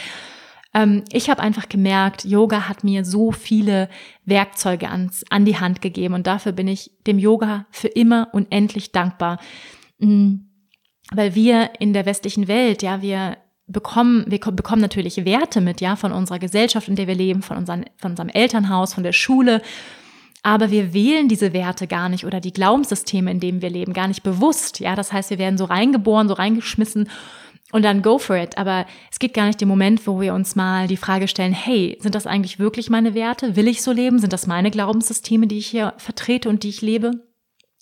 ähm, 0.75 1.05
ich 1.11 1.29
habe 1.29 1.41
einfach 1.41 1.69
gemerkt, 1.69 2.25
Yoga 2.25 2.67
hat 2.67 2.83
mir 2.83 3.05
so 3.05 3.31
viele 3.31 3.89
Werkzeuge 4.25 4.89
ans, 4.89 5.23
an 5.29 5.45
die 5.45 5.57
Hand 5.57 5.81
gegeben 5.81 6.13
und 6.13 6.27
dafür 6.27 6.51
bin 6.51 6.67
ich 6.67 6.91
dem 7.07 7.17
Yoga 7.17 7.65
für 7.71 7.87
immer 7.87 8.27
unendlich 8.33 8.91
dankbar. 8.91 9.39
Mhm. 9.99 10.49
Weil 11.11 11.33
wir 11.33 11.69
in 11.79 11.93
der 11.93 12.05
westlichen 12.05 12.47
Welt, 12.47 12.83
ja, 12.83 13.01
wir 13.01 13.37
bekommen, 13.67 14.25
wir 14.27 14.39
bekommen 14.39 14.81
natürlich 14.81 15.23
Werte 15.25 15.61
mit, 15.61 15.81
ja, 15.81 15.95
von 15.95 16.11
unserer 16.11 16.39
Gesellschaft, 16.39 16.87
in 16.87 16.95
der 16.95 17.07
wir 17.07 17.15
leben, 17.15 17.41
von, 17.41 17.57
unseren, 17.57 17.85
von 17.97 18.11
unserem 18.11 18.29
Elternhaus, 18.29 18.93
von 18.93 19.03
der 19.03 19.13
Schule. 19.13 19.61
Aber 20.43 20.69
wir 20.69 20.93
wählen 20.93 21.27
diese 21.27 21.53
Werte 21.53 21.87
gar 21.87 22.07
nicht 22.07 22.25
oder 22.25 22.39
die 22.39 22.53
Glaubenssysteme, 22.53 23.31
in 23.31 23.39
denen 23.39 23.63
wir 23.63 23.71
leben, 23.71 23.93
gar 23.93 24.07
nicht 24.07 24.21
bewusst. 24.21 24.79
Ja, 24.79 24.95
das 24.95 25.11
heißt, 25.11 25.31
wir 25.31 25.39
werden 25.39 25.57
so 25.57 25.65
reingeboren, 25.65 26.27
so 26.27 26.35
reingeschmissen 26.35 27.09
und 27.71 27.83
dann 27.83 28.03
go 28.03 28.19
for 28.19 28.37
it. 28.37 28.57
Aber 28.57 28.85
es 29.11 29.17
gibt 29.17 29.33
gar 29.33 29.47
nicht 29.47 29.59
den 29.59 29.67
Moment, 29.67 30.05
wo 30.05 30.21
wir 30.21 30.35
uns 30.35 30.55
mal 30.55 30.87
die 30.87 30.97
Frage 30.97 31.27
stellen, 31.27 31.53
hey, 31.53 31.97
sind 31.99 32.13
das 32.13 32.27
eigentlich 32.27 32.59
wirklich 32.59 32.91
meine 32.91 33.15
Werte? 33.15 33.55
Will 33.55 33.67
ich 33.67 33.81
so 33.81 33.91
leben? 33.91 34.19
Sind 34.19 34.33
das 34.33 34.45
meine 34.45 34.69
Glaubenssysteme, 34.69 35.47
die 35.47 35.57
ich 35.57 35.67
hier 35.67 35.93
vertrete 35.97 36.47
und 36.47 36.61
die 36.61 36.69
ich 36.69 36.81
lebe? 36.81 37.23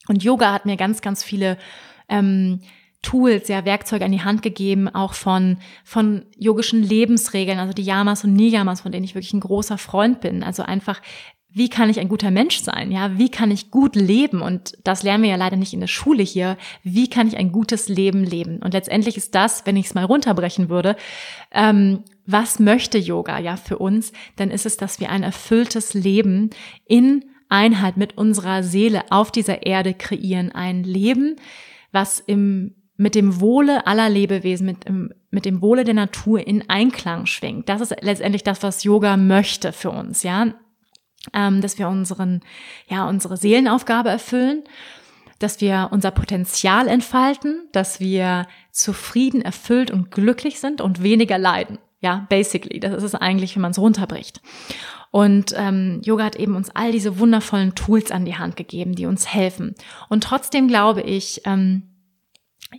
Und 0.08 0.24
Yoga 0.24 0.54
hat 0.54 0.66
mir 0.66 0.78
ganz, 0.78 1.02
ganz 1.02 1.24
viele 1.24 1.58
ähm, 2.08 2.62
Tools, 3.04 3.48
ja, 3.48 3.66
Werkzeuge 3.66 4.06
an 4.06 4.12
die 4.12 4.24
Hand 4.24 4.42
gegeben, 4.42 4.90
auch 4.90 5.14
von, 5.14 5.58
von 5.84 6.26
yogischen 6.36 6.82
Lebensregeln, 6.82 7.60
also 7.60 7.74
die 7.74 7.84
Yamas 7.84 8.24
und 8.24 8.34
Niyamas, 8.34 8.82
von 8.82 8.92
denen 8.92 9.04
ich 9.04 9.14
wirklich 9.14 9.34
ein 9.34 9.42
großer 9.42 9.78
Freund 9.78 10.22
bin. 10.22 10.42
Also 10.42 10.64
einfach 10.64 11.00
wie 11.56 11.70
kann 11.70 11.90
ich 11.90 12.00
ein 12.00 12.10
guter 12.10 12.32
Mensch 12.32 12.62
sein? 12.62 12.92
Ja, 12.92 13.18
wie 13.20 13.30
kann 13.30 13.52
ich 13.52 13.70
gut 13.70 13.96
leben? 13.96 14.42
Und 14.42 14.76
das 14.84 15.04
lernen 15.04 15.24
wir 15.24 15.30
ja 15.30 15.36
leider 15.36 15.56
nicht 15.56 15.74
in 15.74 15.82
der 15.82 15.88
Schule 15.88 16.24
hier. 16.24 16.58
Wie 16.82 17.08
kann 17.08 17.28
ich 17.28 17.38
ein 17.38 17.52
gutes 17.52 17.90
Leben 17.90 18.24
leben? 18.24 18.58
Und 18.58 18.74
letztendlich 18.74 19.18
ist 19.18 19.36
das, 19.36 19.64
wenn 19.68 19.78
ich 19.78 19.86
es 19.86 19.94
mal 19.94 20.04
runterbrechen 20.04 20.70
würde, 20.70 20.96
ähm, 21.52 22.04
was 22.26 22.60
möchte 22.60 22.98
Yoga 22.98 23.38
ja 23.38 23.56
für 23.56 23.78
uns? 23.78 24.14
Dann 24.36 24.50
ist 24.50 24.66
es, 24.66 24.78
dass 24.78 25.00
wir 25.00 25.12
ein 25.12 25.22
erfülltes 25.22 25.94
Leben 25.94 26.50
in 26.88 27.24
Einheit 27.50 27.98
mit 27.98 28.18
unserer 28.18 28.64
Seele 28.64 29.04
auf 29.12 29.32
dieser 29.32 29.64
Erde 29.64 29.94
kreieren. 29.94 30.52
Ein 30.52 30.84
Leben, 30.84 31.36
was 31.92 32.20
im 32.20 32.74
mit 32.96 33.16
dem 33.16 33.42
Wohle 33.42 33.88
aller 33.88 34.10
Lebewesen, 34.10 34.66
mit, 34.66 34.86
mit 35.32 35.46
dem 35.46 35.62
Wohle 35.62 35.84
der 35.84 35.96
Natur 35.96 36.46
in 36.46 36.70
Einklang 36.70 37.26
schwingt. 37.26 37.70
Das 37.70 37.82
ist 37.82 37.96
letztendlich 38.02 38.44
das, 38.44 38.62
was 38.62 38.84
Yoga 38.84 39.18
möchte 39.18 39.72
für 39.72 39.90
uns, 39.90 40.24
ja 40.24 40.54
ähm, 41.34 41.62
dass 41.62 41.78
wir 41.78 41.88
unseren, 41.88 42.42
ja, 42.88 43.08
unsere 43.08 43.38
Seelenaufgabe 43.38 44.10
erfüllen, 44.10 44.64
dass 45.40 45.62
wir 45.62 45.90
unser 45.92 46.12
Potenzial 46.12 46.88
entfalten, 46.88 47.68
dass 47.72 48.00
wir 48.00 48.48
zufrieden, 48.72 49.42
erfüllt 49.42 49.92
und 49.92 50.12
glücklich 50.12 50.60
sind 50.60 50.82
und 50.82 51.04
weniger 51.04 51.38
leiden. 51.38 51.80
Ja, 52.00 52.26
basically, 52.30 52.80
das 52.80 52.94
ist 52.94 53.04
es 53.04 53.16
eigentlich, 53.16 53.56
wenn 53.56 53.62
man 53.62 53.72
es 53.72 53.80
runterbricht. 53.80 54.42
Und 55.12 55.54
ähm, 55.56 56.02
Yoga 56.04 56.26
hat 56.26 56.36
eben 56.36 56.56
uns 56.56 56.70
all 56.72 56.92
diese 56.92 57.20
wundervollen 57.20 57.76
Tools 57.76 58.12
an 58.12 58.26
die 58.26 58.36
Hand 58.36 58.56
gegeben, 58.56 58.96
die 58.96 59.06
uns 59.06 59.32
helfen. 59.32 59.76
Und 60.10 60.24
trotzdem 60.24 60.68
glaube 60.68 61.02
ich, 61.02 61.42
ähm, 61.46 61.93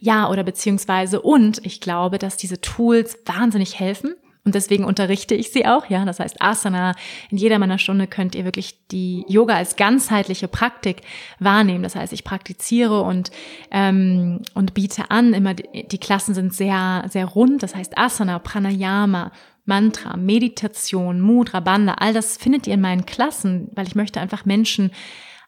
ja, 0.00 0.28
oder 0.30 0.42
beziehungsweise 0.42 1.20
und 1.20 1.64
ich 1.64 1.80
glaube, 1.80 2.18
dass 2.18 2.36
diese 2.36 2.60
Tools 2.60 3.18
wahnsinnig 3.26 3.78
helfen, 3.78 4.14
und 4.44 4.54
deswegen 4.54 4.84
unterrichte 4.84 5.34
ich 5.34 5.50
sie 5.50 5.64
auch, 5.64 5.88
ja. 5.88 6.04
Das 6.04 6.20
heißt, 6.20 6.42
Asana, 6.42 6.94
in 7.30 7.38
jeder 7.38 7.58
meiner 7.58 7.78
Stunde 7.78 8.06
könnt 8.06 8.34
ihr 8.34 8.44
wirklich 8.44 8.86
die 8.88 9.24
Yoga 9.26 9.54
als 9.54 9.76
ganzheitliche 9.76 10.48
Praktik 10.48 11.00
wahrnehmen. 11.38 11.82
Das 11.82 11.96
heißt, 11.96 12.12
ich 12.12 12.24
praktiziere 12.24 13.00
und, 13.00 13.30
ähm, 13.70 14.42
und 14.52 14.74
biete 14.74 15.10
an. 15.10 15.32
Immer 15.32 15.54
die, 15.54 15.88
die 15.88 15.98
Klassen 15.98 16.34
sind 16.34 16.52
sehr, 16.52 17.06
sehr 17.08 17.24
rund. 17.24 17.62
Das 17.62 17.74
heißt, 17.74 17.96
Asana, 17.96 18.38
Pranayama, 18.38 19.32
Mantra, 19.64 20.18
Meditation, 20.18 21.22
Mudra, 21.22 21.60
Banda, 21.60 21.94
all 21.94 22.12
das 22.12 22.36
findet 22.36 22.66
ihr 22.66 22.74
in 22.74 22.82
meinen 22.82 23.06
Klassen, 23.06 23.70
weil 23.74 23.86
ich 23.86 23.94
möchte 23.94 24.20
einfach 24.20 24.44
Menschen 24.44 24.90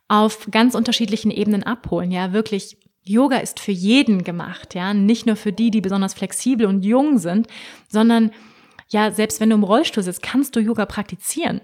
auf 0.09 0.49
ganz 0.51 0.75
unterschiedlichen 0.75 1.31
Ebenen 1.31 1.65
abholen. 1.65 2.11
Ja, 2.11 2.33
wirklich 2.33 2.79
Yoga 3.07 3.39
ist 3.39 3.61
für 3.61 3.73
jeden 3.73 4.25
gemacht, 4.25 4.75
ja, 4.75 4.93
nicht 4.95 5.27
nur 5.27 5.37
für 5.37 5.53
die, 5.53 5.71
die 5.71 5.81
besonders 5.81 6.15
flexibel 6.15 6.67
und 6.67 6.85
jung 6.85 7.19
sind, 7.19 7.47
sondern 7.89 8.33
ja, 8.89 9.11
selbst 9.11 9.41
wenn 9.41 9.51
du 9.51 9.57
im 9.57 9.65
Rollstuhl 9.65 10.03
sitzt, 10.03 10.23
kannst 10.23 10.55
du 10.57 10.61
Yoga 10.61 10.87
praktizieren. 10.87 11.61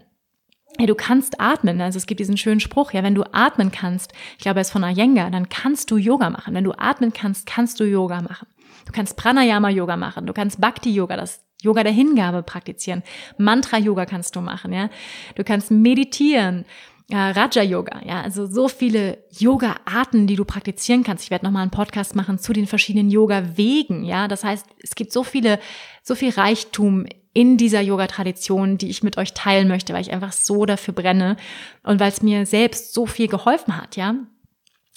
Ja, 0.78 0.86
du 0.86 0.94
kannst 0.94 1.40
atmen. 1.40 1.80
Also 1.80 1.98
es 1.98 2.06
gibt 2.06 2.20
diesen 2.20 2.36
schönen 2.36 2.60
Spruch, 2.60 2.92
ja, 2.92 3.02
wenn 3.02 3.14
du 3.14 3.24
atmen 3.32 3.70
kannst, 3.70 4.12
ich 4.38 4.42
glaube, 4.42 4.60
er 4.60 4.62
ist 4.62 4.70
von 4.70 4.82
Iyengar, 4.82 5.30
dann 5.30 5.48
kannst 5.48 5.90
du 5.90 5.96
Yoga 5.96 6.30
machen. 6.30 6.54
Wenn 6.54 6.64
du 6.64 6.72
atmen 6.72 7.12
kannst, 7.12 7.46
kannst 7.46 7.78
du 7.78 7.84
Yoga 7.84 8.22
machen. 8.22 8.48
Du 8.86 8.92
kannst 8.92 9.16
Pranayama-Yoga 9.16 9.96
machen, 9.96 10.26
du 10.26 10.32
kannst 10.32 10.60
Bhakti-Yoga, 10.60 11.16
das 11.16 11.44
Yoga 11.62 11.84
der 11.84 11.92
Hingabe 11.92 12.42
praktizieren. 12.42 13.02
Mantra-Yoga 13.38 14.06
kannst 14.06 14.34
du 14.34 14.40
machen, 14.40 14.72
ja. 14.72 14.90
Du 15.36 15.44
kannst 15.44 15.70
meditieren, 15.70 16.64
ja, 17.12 17.30
Raja-Yoga, 17.30 18.00
ja, 18.06 18.22
also 18.22 18.46
so 18.46 18.68
viele 18.68 19.18
Yoga-Arten, 19.38 20.26
die 20.26 20.34
du 20.34 20.46
praktizieren 20.46 21.04
kannst. 21.04 21.24
Ich 21.24 21.30
werde 21.30 21.44
nochmal 21.44 21.60
einen 21.60 21.70
Podcast 21.70 22.16
machen 22.16 22.38
zu 22.38 22.54
den 22.54 22.66
verschiedenen 22.66 23.10
Yoga-Wegen, 23.10 24.02
ja. 24.02 24.28
Das 24.28 24.44
heißt, 24.44 24.64
es 24.78 24.94
gibt 24.94 25.12
so 25.12 25.22
viele, 25.22 25.58
so 26.02 26.14
viel 26.14 26.30
Reichtum 26.30 27.04
in 27.34 27.58
dieser 27.58 27.82
Yoga-Tradition, 27.82 28.78
die 28.78 28.88
ich 28.88 29.02
mit 29.02 29.18
euch 29.18 29.34
teilen 29.34 29.68
möchte, 29.68 29.92
weil 29.92 30.00
ich 30.00 30.10
einfach 30.10 30.32
so 30.32 30.64
dafür 30.64 30.94
brenne 30.94 31.36
und 31.82 32.00
weil 32.00 32.08
es 32.08 32.22
mir 32.22 32.46
selbst 32.46 32.94
so 32.94 33.04
viel 33.04 33.28
geholfen 33.28 33.76
hat, 33.76 33.96
ja. 33.96 34.14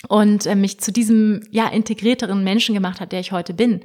Und 0.08 0.46
äh, 0.46 0.56
mich 0.56 0.80
zu 0.80 0.94
diesem, 0.94 1.46
ja, 1.52 1.68
integrierteren 1.68 2.46
Menschen 2.46 2.76
gemacht 2.76 3.02
hat, 3.02 3.12
der 3.12 3.20
ich 3.20 3.34
heute 3.34 3.54
bin. 3.54 3.82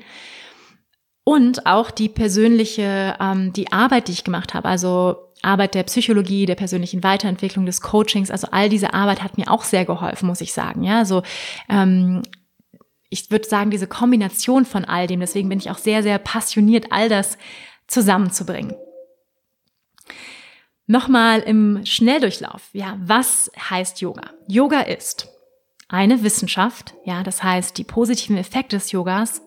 Und 1.24 1.66
auch 1.66 1.90
die 1.90 2.08
persönliche, 2.08 3.16
ähm, 3.18 3.52
die 3.52 3.72
Arbeit, 3.72 4.06
die 4.06 4.12
ich 4.12 4.22
gemacht 4.22 4.54
habe, 4.54 4.68
also 4.68 5.16
Arbeit 5.42 5.74
der 5.74 5.85
Psychologie, 5.85 6.46
der 6.46 6.55
persönlichen 6.55 7.03
Weiterentwicklung, 7.03 7.66
des 7.66 7.81
Coachings, 7.81 8.31
also 8.31 8.48
all 8.50 8.68
diese 8.68 8.94
Arbeit 8.94 9.22
hat 9.22 9.38
mir 9.38 9.50
auch 9.50 9.64
sehr 9.64 9.85
geholfen, 9.85 10.26
muss 10.26 10.40
ich 10.40 10.53
sagen. 10.53 10.83
Ja, 10.83 10.98
also 10.98 11.22
ähm, 11.68 12.22
ich 13.09 13.31
würde 13.31 13.48
sagen, 13.48 13.70
diese 13.70 13.87
Kombination 13.87 14.64
von 14.64 14.85
all 14.85 15.07
dem, 15.07 15.20
deswegen 15.20 15.48
bin 15.48 15.59
ich 15.59 15.70
auch 15.70 15.79
sehr, 15.79 16.03
sehr 16.03 16.18
passioniert, 16.18 16.87
all 16.90 17.09
das 17.09 17.38
zusammenzubringen. 17.87 18.74
Nochmal 20.87 21.40
im 21.40 21.85
Schnelldurchlauf. 21.85 22.68
Ja, 22.72 22.98
was 23.00 23.50
heißt 23.70 24.00
Yoga? 24.00 24.31
Yoga 24.48 24.81
ist 24.81 25.29
eine 25.88 26.22
Wissenschaft. 26.22 26.94
Ja, 27.05 27.22
das 27.22 27.42
heißt, 27.42 27.79
die 27.79 27.85
positiven 27.85 28.37
Effekte 28.37 28.76
des 28.76 28.92
Yogas 28.92 29.42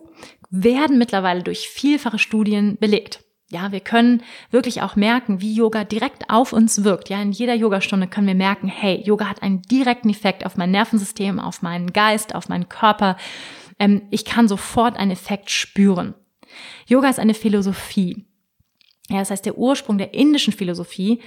werden 0.50 0.98
mittlerweile 0.98 1.44
durch 1.44 1.68
vielfache 1.68 2.20
Studien 2.20 2.78
belegt. 2.80 3.24
Ja, 3.54 3.72
wir 3.72 3.82
können 3.82 4.24
wirklich 4.50 4.82
auch 4.82 4.96
merken, 4.96 5.40
wie 5.40 5.54
Yoga 5.54 5.84
direkt 5.84 6.32
auf 6.32 6.54
uns 6.54 6.84
wirkt. 6.84 7.10
Ja, 7.10 7.22
in 7.22 7.32
jeder 7.32 7.54
Yogastunde 7.54 8.08
können 8.08 8.26
wir 8.26 8.34
merken, 8.34 8.68
hey, 8.68 9.00
Yoga 9.06 9.30
hat 9.30 9.44
einen 9.44 9.62
direkten 9.62 10.10
Effekt 10.10 10.44
auf 10.44 10.58
mein 10.58 10.72
Nervensystem, 10.72 11.40
auf 11.40 11.62
meinen 11.62 11.94
Geist, 11.94 12.34
auf 12.34 12.50
meinen 12.50 12.68
Körper. 12.68 13.16
Ähm, 13.78 14.02
ich 14.10 14.26
kann 14.26 14.48
sofort 14.48 14.98
einen 14.98 15.12
Effekt 15.12 15.52
spüren. 15.52 16.16
Yoga 16.88 17.10
ist 17.10 17.20
eine 17.20 17.36
Philosophie. 17.36 18.26
Ja, 19.10 19.20
das 19.20 19.30
heißt, 19.30 19.46
der 19.46 19.58
Ursprung 19.58 20.00
der 20.00 20.16
indischen 20.16 20.52
Philosophie 20.52 21.22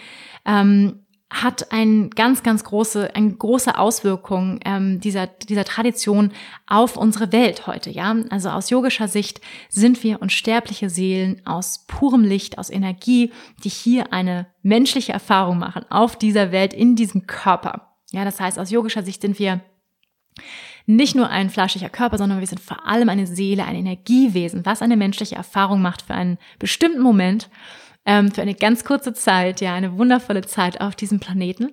ähm, 0.45 1.06
hat 1.29 1.73
ein 1.73 2.11
ganz, 2.11 2.45
ganz 2.45 2.62
große, 2.62 3.15
eine 3.15 3.33
große 3.33 3.77
Auswirkung 3.77 4.61
ähm, 4.65 5.01
dieser, 5.01 5.27
dieser 5.27 5.65
Tradition 5.65 6.33
auf 6.69 6.97
unsere 6.97 7.33
Welt 7.33 7.67
heute, 7.67 7.91
ja. 7.91 8.15
Also 8.31 8.51
aus 8.51 8.71
yogischer 8.71 9.09
Sicht 9.09 9.41
sind 9.69 10.05
wir 10.05 10.23
unsterbliche 10.23 10.89
Seelen 10.89 11.45
aus 11.45 11.85
purem 11.89 12.23
Licht, 12.23 12.59
aus 12.59 12.71
Energie, 12.71 13.33
die 13.65 13.69
hier 13.69 14.12
eine 14.12 14.47
menschliche 14.62 15.12
Erfahrung 15.12 15.59
machen 15.59 15.85
auf 15.91 16.17
dieser 16.17 16.53
Welt, 16.53 16.73
in 16.73 16.95
diesem 16.95 17.27
Körper. 17.27 17.97
Ja, 18.12 18.25
das 18.25 18.39
heißt, 18.41 18.59
aus 18.59 18.71
yogischer 18.71 19.03
Sicht 19.03 19.23
sind 19.23 19.41
wir 19.41 19.61
nicht 20.87 21.17
nur 21.17 21.29
ein 21.29 21.51
fleischlicher 21.51 21.89
Körper, 21.89 22.19
sondern 22.19 22.39
wir 22.39 22.47
sind 22.47 22.61
vor 22.61 22.87
allem 22.87 23.09
eine 23.09 23.27
Seele, 23.27 23.65
ein 23.65 23.75
Energiewesen, 23.75 24.65
was 24.65 24.81
eine 24.81 24.97
menschliche 24.97 25.35
Erfahrung 25.35 25.83
macht 25.83 26.03
für 26.03 26.15
einen 26.15 26.39
bestimmten 26.61 27.03
Moment 27.03 27.51
ähm, 28.07 28.31
für 28.31 28.42
eine 28.42 28.55
ganz 28.55 28.85
kurze 28.85 29.12
Zeit, 29.12 29.61
ja, 29.61 29.75
eine 29.75 29.99
wundervolle 29.99 30.42
Zeit 30.42 30.81
auf 30.81 30.95
diesem 30.97 31.21
Planeten. 31.21 31.73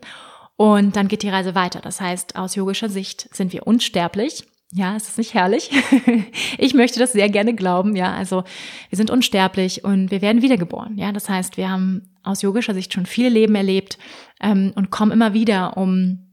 Und 0.56 0.96
dann 0.96 1.08
geht 1.08 1.24
die 1.24 1.30
Reise 1.30 1.56
weiter. 1.56 1.80
Das 1.82 2.02
heißt, 2.02 2.36
aus 2.36 2.56
yogischer 2.56 2.89
Sicht 2.89 3.34
sind 3.34 3.54
wir 3.54 3.65
unsterblich. 3.65 4.46
Ja, 4.72 4.96
ist 4.96 5.08
das 5.08 5.17
nicht 5.17 5.36
herrlich? 5.36 5.69
ich 6.58 6.74
möchte 6.74 7.00
das 7.00 7.13
sehr 7.13 7.30
gerne 7.30 7.54
glauben. 7.54 7.96
Ja, 7.96 8.13
also 8.13 8.43
wir 8.89 8.98
sind 8.98 9.12
unsterblich 9.12 9.84
und 9.84 10.10
wir 10.10 10.22
werden 10.22 10.41
wiedergeboren. 10.41 10.98
Ja, 10.98 11.12
das 11.12 11.30
heißt, 11.30 11.58
wir 11.58 11.69
haben 11.69 12.10
aus 12.24 12.41
yogischer 12.41 12.74
Sicht 12.74 12.93
schon 12.93 13.06
viele 13.06 13.30
Leben 13.30 13.54
erlebt 13.54 14.00
ähm, 14.41 14.74
und 14.76 14.89
kommen 14.89 15.12
immer 15.12 15.34
wieder, 15.34 15.78
um 15.78 16.33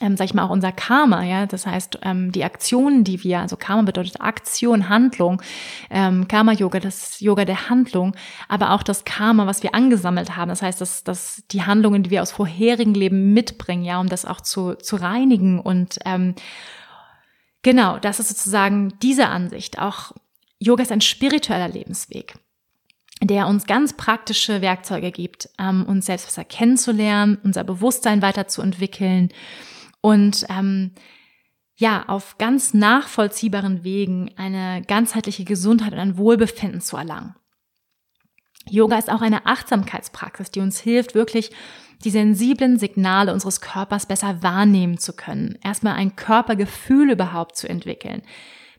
ähm, 0.00 0.16
sag 0.16 0.26
ich 0.26 0.34
mal, 0.34 0.44
auch 0.44 0.50
unser 0.50 0.72
Karma, 0.72 1.24
ja, 1.24 1.46
das 1.46 1.66
heißt, 1.66 2.00
ähm, 2.02 2.32
die 2.32 2.44
Aktionen, 2.44 3.04
die 3.04 3.22
wir, 3.24 3.40
also 3.40 3.56
Karma 3.56 3.82
bedeutet 3.82 4.20
Aktion, 4.20 4.88
Handlung, 4.88 5.42
ähm, 5.90 6.28
Karma-Yoga, 6.28 6.80
das 6.80 7.20
Yoga 7.20 7.44
der 7.44 7.68
Handlung, 7.68 8.14
aber 8.48 8.72
auch 8.72 8.82
das 8.82 9.04
Karma, 9.04 9.46
was 9.46 9.62
wir 9.62 9.74
angesammelt 9.74 10.36
haben, 10.36 10.48
das 10.48 10.62
heißt, 10.62 10.80
dass, 10.80 11.04
dass 11.04 11.42
die 11.50 11.62
Handlungen, 11.62 12.02
die 12.02 12.10
wir 12.10 12.22
aus 12.22 12.32
vorherigen 12.32 12.94
Leben 12.94 13.32
mitbringen, 13.32 13.84
ja, 13.84 14.00
um 14.00 14.08
das 14.08 14.24
auch 14.24 14.40
zu, 14.40 14.74
zu 14.74 14.96
reinigen 14.96 15.60
und 15.60 15.98
ähm, 16.04 16.34
genau, 17.62 17.98
das 17.98 18.20
ist 18.20 18.28
sozusagen 18.28 18.94
diese 19.02 19.28
Ansicht. 19.28 19.78
Auch 19.78 20.12
Yoga 20.58 20.82
ist 20.82 20.92
ein 20.92 21.00
spiritueller 21.00 21.68
Lebensweg 21.68 22.34
der 23.22 23.46
uns 23.46 23.66
ganz 23.66 23.94
praktische 23.94 24.60
Werkzeuge 24.60 25.10
gibt, 25.10 25.48
ähm, 25.58 25.84
uns 25.86 26.06
selbst 26.06 26.26
besser 26.26 26.44
kennenzulernen, 26.44 27.38
unser 27.42 27.64
Bewusstsein 27.64 28.20
weiterzuentwickeln, 28.20 29.30
und 30.06 30.46
ähm, 30.50 30.92
ja, 31.74 32.04
auf 32.06 32.38
ganz 32.38 32.74
nachvollziehbaren 32.74 33.82
Wegen 33.82 34.30
eine 34.36 34.82
ganzheitliche 34.82 35.42
Gesundheit 35.42 35.94
und 35.94 35.98
ein 35.98 36.16
Wohlbefinden 36.16 36.80
zu 36.80 36.96
erlangen. 36.96 37.34
Yoga 38.70 38.98
ist 38.98 39.10
auch 39.10 39.20
eine 39.20 39.46
Achtsamkeitspraxis, 39.46 40.52
die 40.52 40.60
uns 40.60 40.78
hilft, 40.78 41.16
wirklich 41.16 41.50
die 42.04 42.10
sensiblen 42.10 42.78
Signale 42.78 43.32
unseres 43.32 43.60
Körpers 43.60 44.06
besser 44.06 44.44
wahrnehmen 44.44 44.98
zu 44.98 45.12
können. 45.12 45.58
Erstmal 45.64 45.94
ein 45.94 46.14
Körpergefühl 46.14 47.10
überhaupt 47.10 47.56
zu 47.56 47.68
entwickeln. 47.68 48.22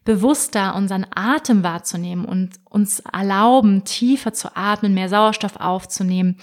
Bewusster 0.08 0.74
unseren 0.74 1.06
Atem 1.14 1.64
wahrzunehmen 1.64 2.24
und 2.24 2.62
uns 2.64 3.02
erlauben, 3.02 3.84
tiefer 3.84 4.32
zu 4.32 4.56
atmen, 4.56 4.94
mehr 4.94 5.10
Sauerstoff 5.10 5.58
aufzunehmen. 5.58 6.38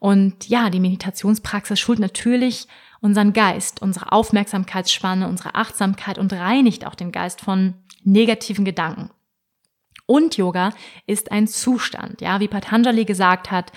Und 0.00 0.48
ja, 0.48 0.68
die 0.68 0.80
Meditationspraxis 0.80 1.78
schult 1.78 2.00
natürlich 2.00 2.66
unseren 3.00 3.32
Geist, 3.32 3.80
unsere 3.80 4.10
Aufmerksamkeitsspanne, 4.10 5.28
unsere 5.28 5.54
Achtsamkeit 5.54 6.18
und 6.18 6.32
reinigt 6.32 6.88
auch 6.88 6.96
den 6.96 7.12
Geist 7.12 7.40
von 7.40 7.74
negativen 8.02 8.64
Gedanken. 8.64 9.10
Und 10.06 10.36
Yoga 10.36 10.70
ist 11.06 11.30
ein 11.30 11.46
Zustand, 11.46 12.20
ja, 12.20 12.40
wie 12.40 12.48
Patanjali 12.48 13.04
gesagt 13.04 13.52
hat, 13.52 13.70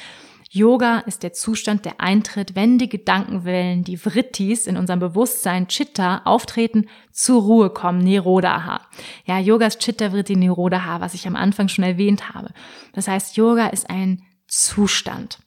Yoga 0.50 1.00
ist 1.00 1.24
der 1.24 1.34
Zustand, 1.34 1.86
der 1.86 2.00
eintritt, 2.00 2.56
wenn 2.56 2.78
die 2.78 2.90
Gedankenwellen, 2.90 3.84
die 3.84 3.98
Vrittis 3.98 4.68
in 4.68 4.78
unserem 4.78 5.00
Bewusstsein, 5.00 5.68
Chitta, 5.68 6.22
auftreten, 6.24 6.88
zur 7.12 7.42
Ruhe 7.42 7.70
kommen, 7.70 8.00
Nirodha. 8.00 8.82
Ja, 9.26 9.40
Yoga 9.40 9.68
ist 9.68 9.80
Chitta, 9.80 10.12
Vritti, 10.12 10.36
Nirodha, 10.36 11.02
was 11.02 11.14
ich 11.14 11.28
am 11.28 11.36
Anfang 11.36 11.68
schon 11.68 11.84
erwähnt 11.84 12.34
habe. 12.34 12.52
Das 12.94 13.08
heißt, 13.08 13.36
Yoga 13.36 13.68
ist 13.68 13.90
ein 13.90 14.24
Zustand. 14.48 15.40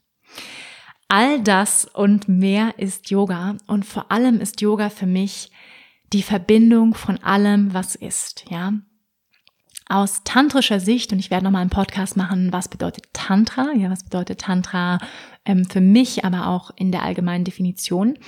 All 1.08 1.40
das 1.42 1.86
und 1.86 2.28
mehr 2.28 2.74
ist 2.78 3.10
Yoga 3.10 3.56
und 3.66 3.84
vor 3.84 4.12
allem 4.12 4.40
ist 4.40 4.60
Yoga 4.60 4.90
für 4.90 5.06
mich 5.06 5.50
die 6.12 6.22
Verbindung 6.22 6.94
von 6.94 7.18
allem, 7.18 7.72
was 7.74 7.94
ist, 7.94 8.44
ja. 8.50 8.74
Aus 9.90 10.22
tantrischer 10.22 10.79
Sicht, 10.79 11.12
und 11.12 11.18
ich 11.18 11.33
werde 11.33 11.42
nochmal 11.42 11.62
einen 11.62 11.70
Podcast 11.70 12.16
machen, 12.16 12.53
was 12.53 12.68
bedeutet 12.68 13.07
Tantra, 13.12 13.72
ja, 13.74 13.90
was 13.90 14.05
bedeutet 14.05 14.40
Tantra 14.40 15.00
für 15.68 15.80
mich, 15.80 16.24
aber 16.24 16.48
auch 16.48 16.70
in 16.76 16.92
der 16.92 17.02
allgemeinen 17.02 17.44
Definition. 17.44 18.18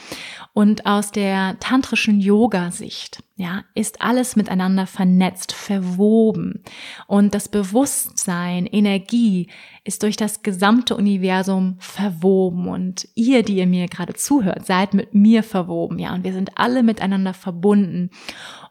Und 0.53 0.87
aus 0.87 1.11
der 1.11 1.59
tantrischen 1.61 2.21
Yoga-Sicht, 2.21 3.23
ja, 3.37 3.65
ist 3.75 4.03
alles 4.03 4.37
miteinander 4.37 4.87
vernetzt, 4.87 5.53
verwoben. 5.53 6.63
Und 7.07 7.35
das 7.35 7.49
Bewusstsein, 7.49 8.67
Energie 8.67 9.49
ist 9.85 10.03
durch 10.03 10.17
das 10.17 10.43
gesamte 10.43 10.97
Universum 10.97 11.77
verwoben. 11.79 12.69
Und 12.69 13.09
ihr, 13.15 13.43
die 13.43 13.57
ihr 13.57 13.67
mir 13.67 13.87
gerade 13.87 14.15
zuhört, 14.15 14.67
seid 14.67 14.95
mit 14.95 15.15
mir 15.15 15.43
verwoben, 15.43 15.99
ja. 15.99 16.15
Und 16.15 16.25
wir 16.25 16.33
sind 16.33 16.59
alle 16.59 16.83
miteinander 16.83 17.35
verbunden. 17.35 18.11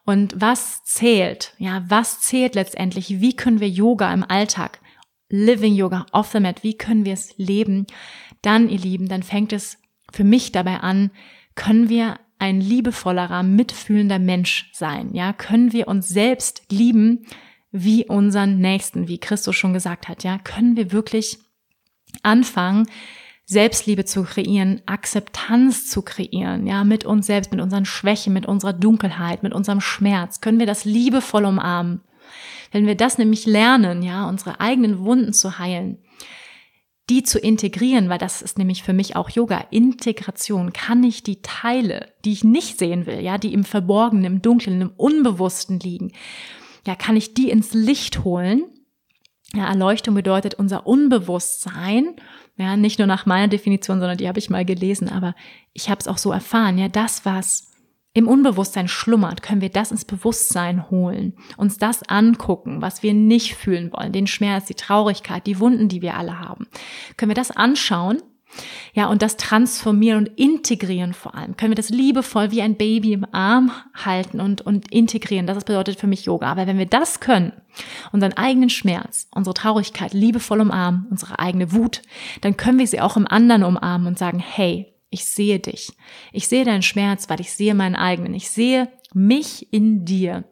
Und 0.06 0.40
was 0.40 0.84
zählt? 0.84 1.54
Ja, 1.58 1.84
was 1.88 2.22
zählt 2.22 2.56
letztendlich? 2.56 3.22
Wie 3.22 3.36
können 3.36 3.60
wir 3.60 3.70
Yoga 3.70 4.14
im 4.14 4.24
Alltag 4.24 4.80
Living 5.32 5.76
Yoga 5.76 6.06
off 6.12 6.32
the 6.32 6.40
mat, 6.40 6.62
wie 6.64 6.78
können 6.78 7.06
wir 7.06 7.14
es 7.14 7.38
leben? 7.38 7.88
Dann, 8.42 8.70
ihr 8.70 8.80
Lieben, 8.80 9.08
dann 9.08 9.24
fängt 9.24 9.54
es 9.54 9.78
für 10.12 10.24
mich 10.24 10.52
dabei 10.52 10.80
an, 10.80 11.12
können 11.56 11.90
wir 11.90 12.20
ein 12.40 12.60
liebevollerer, 12.60 13.44
mitfühlender 13.44 14.20
Mensch 14.20 14.72
sein? 14.74 15.14
Ja, 15.14 15.32
können 15.32 15.74
wir 15.74 15.88
uns 15.88 16.10
selbst 16.10 16.64
lieben 16.72 17.26
wie 17.72 18.06
unseren 18.08 18.58
Nächsten, 18.58 19.08
wie 19.08 19.20
Christus 19.20 19.56
schon 19.56 19.74
gesagt 19.74 20.08
hat? 20.08 20.24
Ja, 20.24 20.38
können 20.40 20.76
wir 20.76 20.92
wirklich 20.92 21.38
anfangen, 22.24 22.88
Selbstliebe 23.46 24.06
zu 24.06 24.24
kreieren, 24.24 24.82
Akzeptanz 24.86 25.90
zu 25.90 26.02
kreieren, 26.02 26.66
ja, 26.68 26.84
mit 26.84 27.06
uns 27.06 27.28
selbst, 27.28 27.52
mit 27.52 27.62
unseren 27.62 27.86
Schwächen, 27.86 28.34
mit 28.34 28.46
unserer 28.46 28.74
Dunkelheit, 28.74 29.44
mit 29.44 29.54
unserem 29.54 29.82
Schmerz? 29.82 30.42
Können 30.42 30.60
wir 30.60 30.66
das 30.66 30.86
liebevoll 30.86 31.46
umarmen? 31.46 32.02
Wenn 32.72 32.88
wir 32.88 32.96
das 32.96 33.18
nämlich 33.18 33.46
lernen, 33.46 34.04
ja, 34.04 34.28
unsere 34.28 34.62
eigenen 34.62 35.00
Wunden 35.00 35.34
zu 35.34 35.60
heilen, 35.60 35.98
die 37.10 37.24
zu 37.24 37.40
integrieren, 37.40 38.10
weil 38.10 38.18
das 38.18 38.42
ist 38.42 38.58
nämlich 38.58 38.84
für 38.84 38.94
mich 38.94 39.16
auch 39.16 39.30
Yoga, 39.30 39.66
Integration, 39.72 40.72
kann 40.72 41.04
ich 41.04 41.24
die 41.24 41.42
Teile, 41.42 42.08
die 42.24 42.32
ich 42.32 42.44
nicht 42.44 42.78
sehen 42.78 43.06
will, 43.06 43.20
ja, 43.20 43.38
die 43.38 43.54
im 43.54 43.64
Verborgenen, 43.64 44.26
im 44.26 44.42
Dunklen, 44.42 44.82
im 44.82 44.92
Unbewussten 44.96 45.80
liegen, 45.80 46.14
ja, 46.86 46.96
kann 46.96 47.18
ich 47.18 47.34
die 47.34 47.50
ins 47.50 47.74
Licht 47.74 48.24
holen. 48.24 48.64
Ja, 49.54 49.68
Erleuchtung 49.68 50.16
bedeutet 50.16 50.54
unser 50.54 50.88
Unbewusstsein, 50.88 52.16
ja, 52.56 52.78
nicht 52.78 53.00
nur 53.00 53.08
nach 53.08 53.26
meiner 53.26 53.50
Definition, 53.50 54.00
sondern 54.00 54.18
die 54.18 54.30
habe 54.30 54.40
ich 54.40 54.50
mal 54.50 54.64
gelesen, 54.64 55.10
aber 55.10 55.36
ich 55.74 55.90
habe 55.90 56.00
es 56.00 56.08
auch 56.08 56.18
so 56.18 56.32
erfahren, 56.32 56.78
ja, 56.78 56.88
das, 56.88 57.26
was 57.26 57.71
im 58.14 58.28
Unbewusstsein 58.28 58.88
schlummert, 58.88 59.42
können 59.42 59.62
wir 59.62 59.70
das 59.70 59.92
ins 59.92 60.06
Bewusstsein 60.06 60.90
holen, 60.90 61.34
uns 61.58 61.78
das 61.78 62.04
angucken, 62.04 62.82
was 62.82 63.04
wir 63.04 63.14
nicht 63.14 63.56
fühlen 63.56 63.92
wollen, 63.94 64.12
den 64.12 64.28
Schmerz, 64.28 64.66
die 64.66 64.74
Traurigkeit, 64.74 65.48
die 65.48 65.60
Wunden, 65.60 65.88
die 65.88 66.02
wir 66.02 66.16
alle 66.16 66.40
haben. 66.40 66.68
Können 67.16 67.30
wir 67.30 67.36
das 67.36 67.52
anschauen? 67.52 68.22
Ja, 68.94 69.08
und 69.08 69.22
das 69.22 69.38
transformieren 69.38 70.18
und 70.20 70.40
integrieren 70.40 71.14
vor 71.14 71.36
allem. 71.36 71.56
Können 71.56 71.72
wir 71.72 71.78
das 71.78 71.90
liebevoll 71.90 72.52
wie 72.52 72.62
ein 72.62 72.76
Baby 72.76 73.14
im 73.14 73.26
Arm 73.32 73.72
halten 73.94 74.42
und, 74.42 74.60
und 74.62 74.92
integrieren. 74.92 75.48
Das 75.48 75.64
bedeutet 75.64 75.98
für 75.98 76.08
mich 76.08 76.26
Yoga. 76.26 76.52
Aber 76.52 76.68
wenn 76.68 76.78
wir 76.78 76.86
das 76.86 77.22
können, 77.22 77.54
unseren 78.12 78.34
eigenen 78.34 78.70
Schmerz, 78.70 79.30
unsere 79.34 79.54
Traurigkeit 79.54 80.14
liebevoll 80.14 80.60
umarmen, 80.60 81.08
unsere 81.10 81.40
eigene 81.40 81.72
Wut, 81.72 82.02
dann 82.42 82.58
können 82.58 82.80
wir 82.80 82.88
sie 82.88 83.00
auch 83.00 83.16
im 83.16 83.28
anderen 83.28 83.64
umarmen 83.64 84.08
und 84.08 84.20
sagen, 84.20 84.40
hey, 84.40 84.94
ich 85.12 85.26
sehe 85.26 85.60
dich. 85.60 85.92
Ich 86.32 86.48
sehe 86.48 86.66
deinen 86.66 86.82
Schmerz, 86.82 87.30
weil 87.30 87.42
ich 87.42 87.52
sehe 87.52 87.76
meinen 87.76 87.96
eigenen. 87.96 88.34
Ich 88.34 88.50
sehe 88.50 88.88
mich 89.14 89.72
in 89.72 90.06
dir. 90.06 90.46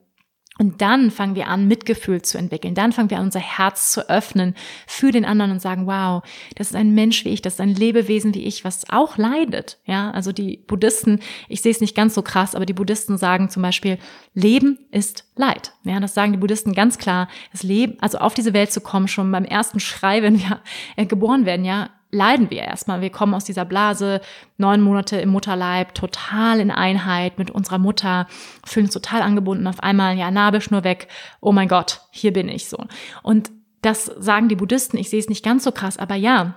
Und 0.59 0.81
dann 0.81 1.09
fangen 1.09 1.35
wir 1.35 1.47
an, 1.47 1.69
Mitgefühl 1.69 2.21
zu 2.21 2.37
entwickeln. 2.37 2.75
Dann 2.75 2.91
fangen 2.91 3.09
wir 3.09 3.17
an, 3.17 3.23
unser 3.23 3.39
Herz 3.39 3.93
zu 3.93 4.09
öffnen 4.09 4.55
für 4.85 5.13
den 5.13 5.23
anderen 5.23 5.51
und 5.51 5.61
sagen, 5.61 5.87
wow, 5.87 6.21
das 6.55 6.71
ist 6.71 6.75
ein 6.75 6.93
Mensch 6.93 7.23
wie 7.23 7.29
ich, 7.29 7.41
das 7.41 7.53
ist 7.53 7.61
ein 7.61 7.73
Lebewesen 7.73 8.35
wie 8.35 8.43
ich, 8.43 8.65
was 8.65 8.89
auch 8.89 9.17
leidet. 9.17 9.79
Ja, 9.85 10.11
also 10.11 10.33
die 10.33 10.57
Buddhisten, 10.57 11.21
ich 11.47 11.61
sehe 11.61 11.71
es 11.71 11.79
nicht 11.79 11.95
ganz 11.95 12.13
so 12.13 12.21
krass, 12.21 12.55
aber 12.55 12.65
die 12.65 12.73
Buddhisten 12.73 13.17
sagen 13.17 13.49
zum 13.49 13.63
Beispiel, 13.63 13.99
Leben 14.33 14.79
ist 14.91 15.23
Leid. 15.37 15.71
Ja, 15.85 16.01
das 16.01 16.13
sagen 16.13 16.33
die 16.33 16.39
Buddhisten 16.39 16.73
ganz 16.73 16.97
klar. 16.97 17.29
Das 17.53 17.63
Leben, 17.63 17.95
also 18.01 18.17
auf 18.17 18.33
diese 18.33 18.51
Welt 18.51 18.73
zu 18.73 18.81
kommen, 18.81 19.07
schon 19.07 19.31
beim 19.31 19.45
ersten 19.45 19.79
Schrei, 19.79 20.21
wenn 20.23 20.39
wir 20.39 20.61
äh, 20.97 21.05
geboren 21.05 21.45
werden, 21.45 21.63
ja, 21.63 21.89
leiden 22.11 22.49
wir 22.49 22.61
erstmal. 22.61 23.01
Wir 23.01 23.09
kommen 23.09 23.33
aus 23.33 23.45
dieser 23.45 23.65
Blase, 23.65 24.21
neun 24.57 24.81
Monate 24.81 25.17
im 25.17 25.29
Mutterleib, 25.29 25.93
total 25.93 26.59
in 26.59 26.71
Einheit 26.71 27.37
mit 27.37 27.51
unserer 27.51 27.77
Mutter, 27.77 28.27
fühlen 28.65 28.87
uns 28.87 28.93
total 28.93 29.21
angebunden. 29.21 29.67
Auf 29.67 29.81
einmal, 29.81 30.17
ja, 30.17 30.31
Nabelschnur 30.31 30.83
weg. 30.83 31.07
Oh 31.41 31.51
mein 31.51 31.67
Gott, 31.67 32.01
hier 32.11 32.33
bin 32.33 32.49
ich 32.49 32.67
so. 32.67 32.77
Und 33.23 33.51
das 33.81 34.05
sagen 34.05 34.49
die 34.49 34.55
Buddhisten. 34.55 34.97
Ich 34.97 35.09
sehe 35.09 35.19
es 35.19 35.29
nicht 35.29 35.45
ganz 35.45 35.63
so 35.63 35.71
krass, 35.71 35.97
aber 35.97 36.15
ja, 36.15 36.55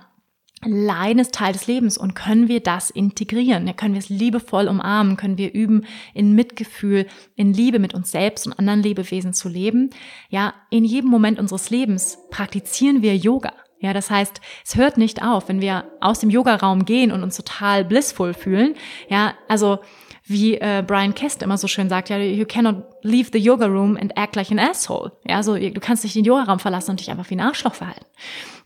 Leiden 0.65 1.19
ist 1.19 1.33
Teil 1.33 1.53
des 1.53 1.67
Lebens 1.67 1.97
und 1.97 2.13
können 2.13 2.47
wir 2.47 2.61
das 2.61 2.89
integrieren? 2.89 3.67
Ja, 3.67 3.73
können 3.73 3.93
wir 3.93 3.99
es 3.99 4.09
liebevoll 4.09 4.67
umarmen? 4.67 5.17
Können 5.17 5.37
wir 5.37 5.53
üben, 5.53 5.85
in 6.13 6.33
Mitgefühl, 6.33 7.07
in 7.35 7.53
Liebe 7.53 7.79
mit 7.79 7.93
uns 7.93 8.11
selbst 8.11 8.47
und 8.47 8.53
anderen 8.53 8.81
Lebewesen 8.81 9.33
zu 9.33 9.49
leben? 9.49 9.89
Ja, 10.29 10.53
in 10.69 10.85
jedem 10.85 11.09
Moment 11.09 11.39
unseres 11.39 11.69
Lebens 11.69 12.17
praktizieren 12.29 13.01
wir 13.01 13.15
Yoga. 13.15 13.51
Ja, 13.83 13.91
das 13.91 14.09
heißt, 14.09 14.39
es 14.65 14.75
hört 14.77 14.97
nicht 14.97 15.23
auf, 15.23 15.49
wenn 15.49 15.59
wir 15.59 15.83
aus 15.99 16.19
dem 16.19 16.29
Yogaraum 16.29 16.85
gehen 16.85 17.11
und 17.11 17.21
uns 17.21 17.35
total 17.35 17.83
blissful 17.83 18.33
fühlen. 18.33 18.75
Ja, 19.09 19.33
also 19.49 19.79
wie 20.25 20.55
äh, 20.55 20.81
Brian 20.87 21.13
Kest 21.13 21.43
immer 21.43 21.57
so 21.57 21.67
schön 21.67 21.89
sagt, 21.89 22.07
ja, 22.07 22.17
you 22.17 22.45
cannot 22.45 22.85
leave 23.01 23.31
the 23.33 23.39
yoga 23.39 23.65
room 23.65 23.97
and 23.97 24.15
act 24.15 24.37
like 24.37 24.49
an 24.51 24.59
asshole. 24.59 25.11
Ja, 25.27 25.35
also 25.35 25.57
du 25.57 25.79
kannst 25.81 26.05
nicht 26.05 26.15
den 26.15 26.23
Yogaraum 26.23 26.59
verlassen 26.59 26.91
und 26.91 27.01
dich 27.01 27.11
einfach 27.11 27.29
wie 27.29 27.35
ein 27.35 27.41
Arschloch 27.41 27.73
verhalten. 27.73 28.05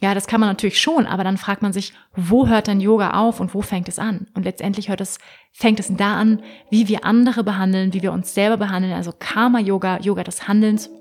Ja, 0.01 0.13
das 0.13 0.27
kann 0.27 0.39
man 0.39 0.49
natürlich 0.49 0.79
schon, 0.79 1.07
aber 1.07 1.23
dann 1.23 1.37
fragt 1.37 1.63
man 1.63 1.73
sich, 1.73 1.93
wo 2.15 2.47
hört 2.47 2.67
dann 2.67 2.79
Yoga 2.79 3.19
auf 3.19 3.39
und 3.39 3.55
wo 3.55 3.63
fängt 3.63 3.89
es 3.89 3.97
an? 3.97 4.27
Und 4.35 4.43
letztendlich 4.43 4.87
hört 4.89 5.01
es, 5.01 5.17
fängt 5.51 5.79
es 5.79 5.87
da 5.89 6.13
an, 6.13 6.43
wie 6.69 6.87
wir 6.87 7.05
andere 7.05 7.43
behandeln, 7.43 7.91
wie 7.93 8.03
wir 8.03 8.11
uns 8.11 8.35
selber 8.35 8.57
behandeln, 8.57 8.93
also 8.93 9.11
Karma 9.17 9.59
Yoga, 9.59 9.97
Yoga 9.99 10.23
des 10.23 10.47
Handelns 10.47 10.91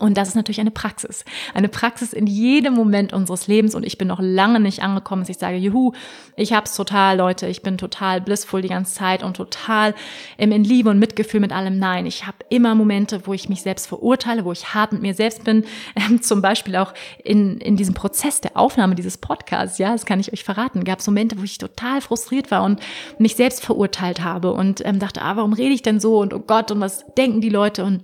und 0.00 0.16
das 0.16 0.28
ist 0.28 0.34
natürlich 0.34 0.60
eine 0.60 0.70
Praxis. 0.70 1.24
Eine 1.54 1.68
Praxis 1.68 2.12
in 2.12 2.26
jedem 2.26 2.74
Moment 2.74 3.12
unseres 3.12 3.46
Lebens. 3.46 3.74
Und 3.74 3.84
ich 3.84 3.96
bin 3.96 4.08
noch 4.08 4.20
lange 4.20 4.58
nicht 4.58 4.82
angekommen, 4.82 5.22
dass 5.22 5.28
ich 5.28 5.38
sage, 5.38 5.56
juhu, 5.56 5.92
ich 6.36 6.52
hab's 6.52 6.74
total, 6.74 7.16
Leute, 7.16 7.46
ich 7.46 7.62
bin 7.62 7.78
total 7.78 8.20
blissful 8.20 8.62
die 8.62 8.68
ganze 8.68 8.94
Zeit 8.94 9.22
und 9.22 9.36
total 9.36 9.94
in 10.36 10.64
Liebe 10.64 10.90
und 10.90 10.98
Mitgefühl 10.98 11.40
mit 11.40 11.52
allem. 11.52 11.78
Nein, 11.78 12.06
ich 12.06 12.26
habe 12.26 12.38
immer 12.48 12.74
Momente, 12.74 13.26
wo 13.26 13.34
ich 13.34 13.48
mich 13.48 13.62
selbst 13.62 13.86
verurteile, 13.86 14.44
wo 14.44 14.52
ich 14.52 14.74
hart 14.74 14.92
mit 14.92 15.02
mir 15.02 15.14
selbst 15.14 15.44
bin. 15.44 15.64
Ähm, 15.96 16.22
zum 16.22 16.42
Beispiel 16.42 16.74
auch 16.76 16.92
in, 17.22 17.58
in 17.58 17.76
diesem 17.76 17.94
Prozess 17.94 18.40
der 18.40 18.56
Aufnahme 18.56 18.96
dieses 18.96 19.16
Podcasts, 19.16 19.78
ja, 19.78 19.92
das 19.92 20.06
kann 20.06 20.18
ich 20.18 20.32
euch 20.32 20.42
verraten, 20.42 20.82
gab 20.82 20.98
es 20.98 21.06
Momente, 21.06 21.38
wo 21.38 21.44
ich 21.44 21.58
total 21.58 22.00
frustriert 22.00 22.50
war 22.50 22.64
und 22.64 22.80
mich 23.18 23.36
selbst 23.36 23.64
verurteilt 23.64 24.22
habe 24.22 24.52
und 24.52 24.84
ähm, 24.84 24.98
dachte, 24.98 25.22
ah, 25.22 25.36
warum 25.36 25.52
rede 25.52 25.72
ich 25.72 25.82
denn 25.82 26.00
so 26.00 26.18
und 26.18 26.34
oh 26.34 26.40
Gott, 26.40 26.72
und 26.72 26.80
was 26.80 27.04
denken 27.14 27.40
die 27.40 27.48
Leute 27.48 27.84
und 27.84 28.02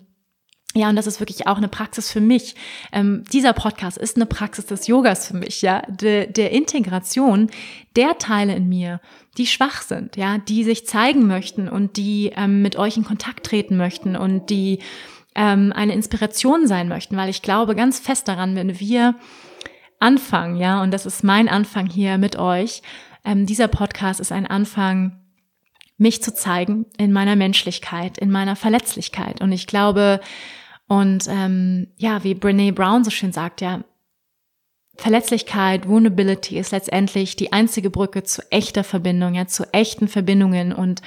ja, 0.74 0.88
und 0.88 0.94
das 0.94 1.08
ist 1.08 1.18
wirklich 1.18 1.48
auch 1.48 1.56
eine 1.56 1.68
Praxis 1.68 2.12
für 2.12 2.20
mich. 2.20 2.54
Ähm, 2.92 3.24
dieser 3.32 3.52
Podcast 3.52 3.98
ist 3.98 4.14
eine 4.14 4.26
Praxis 4.26 4.66
des 4.66 4.86
Yogas 4.86 5.26
für 5.26 5.36
mich, 5.36 5.62
ja, 5.62 5.82
de, 5.88 6.30
der 6.30 6.52
Integration 6.52 7.50
der 7.96 8.18
Teile 8.18 8.54
in 8.54 8.68
mir, 8.68 9.00
die 9.36 9.48
schwach 9.48 9.82
sind, 9.82 10.16
ja, 10.16 10.38
die 10.38 10.62
sich 10.62 10.86
zeigen 10.86 11.26
möchten 11.26 11.68
und 11.68 11.96
die 11.96 12.32
ähm, 12.36 12.62
mit 12.62 12.76
euch 12.76 12.96
in 12.96 13.04
Kontakt 13.04 13.46
treten 13.46 13.76
möchten 13.76 14.14
und 14.14 14.48
die 14.48 14.78
ähm, 15.34 15.72
eine 15.74 15.92
Inspiration 15.92 16.68
sein 16.68 16.86
möchten, 16.88 17.16
weil 17.16 17.30
ich 17.30 17.42
glaube 17.42 17.74
ganz 17.74 17.98
fest 17.98 18.28
daran, 18.28 18.54
wenn 18.54 18.78
wir 18.78 19.16
anfangen, 19.98 20.56
ja, 20.56 20.82
und 20.82 20.92
das 20.92 21.04
ist 21.04 21.24
mein 21.24 21.48
Anfang 21.48 21.86
hier 21.86 22.16
mit 22.16 22.36
euch. 22.36 22.82
Ähm, 23.24 23.44
dieser 23.44 23.66
Podcast 23.66 24.20
ist 24.20 24.30
ein 24.30 24.46
Anfang 24.46 25.20
mich 25.98 26.22
zu 26.22 26.32
zeigen 26.32 26.86
in 26.96 27.12
meiner 27.12 27.36
Menschlichkeit, 27.36 28.18
in 28.18 28.30
meiner 28.30 28.56
Verletzlichkeit. 28.56 29.42
Und 29.42 29.52
ich 29.52 29.66
glaube, 29.66 30.20
und 30.90 31.28
ähm, 31.28 31.86
ja, 31.98 32.24
wie 32.24 32.34
Brene 32.34 32.72
Brown 32.72 33.04
so 33.04 33.10
schön 33.10 33.30
sagt, 33.30 33.60
ja, 33.60 33.84
Verletzlichkeit, 34.96 35.86
Vulnerability 35.86 36.58
ist 36.58 36.72
letztendlich 36.72 37.36
die 37.36 37.52
einzige 37.52 37.90
Brücke 37.90 38.24
zu 38.24 38.42
echter 38.50 38.82
Verbindung, 38.82 39.34
ja, 39.34 39.46
zu 39.46 39.72
echten 39.72 40.08
Verbindungen. 40.08 40.72
Und 40.72 41.00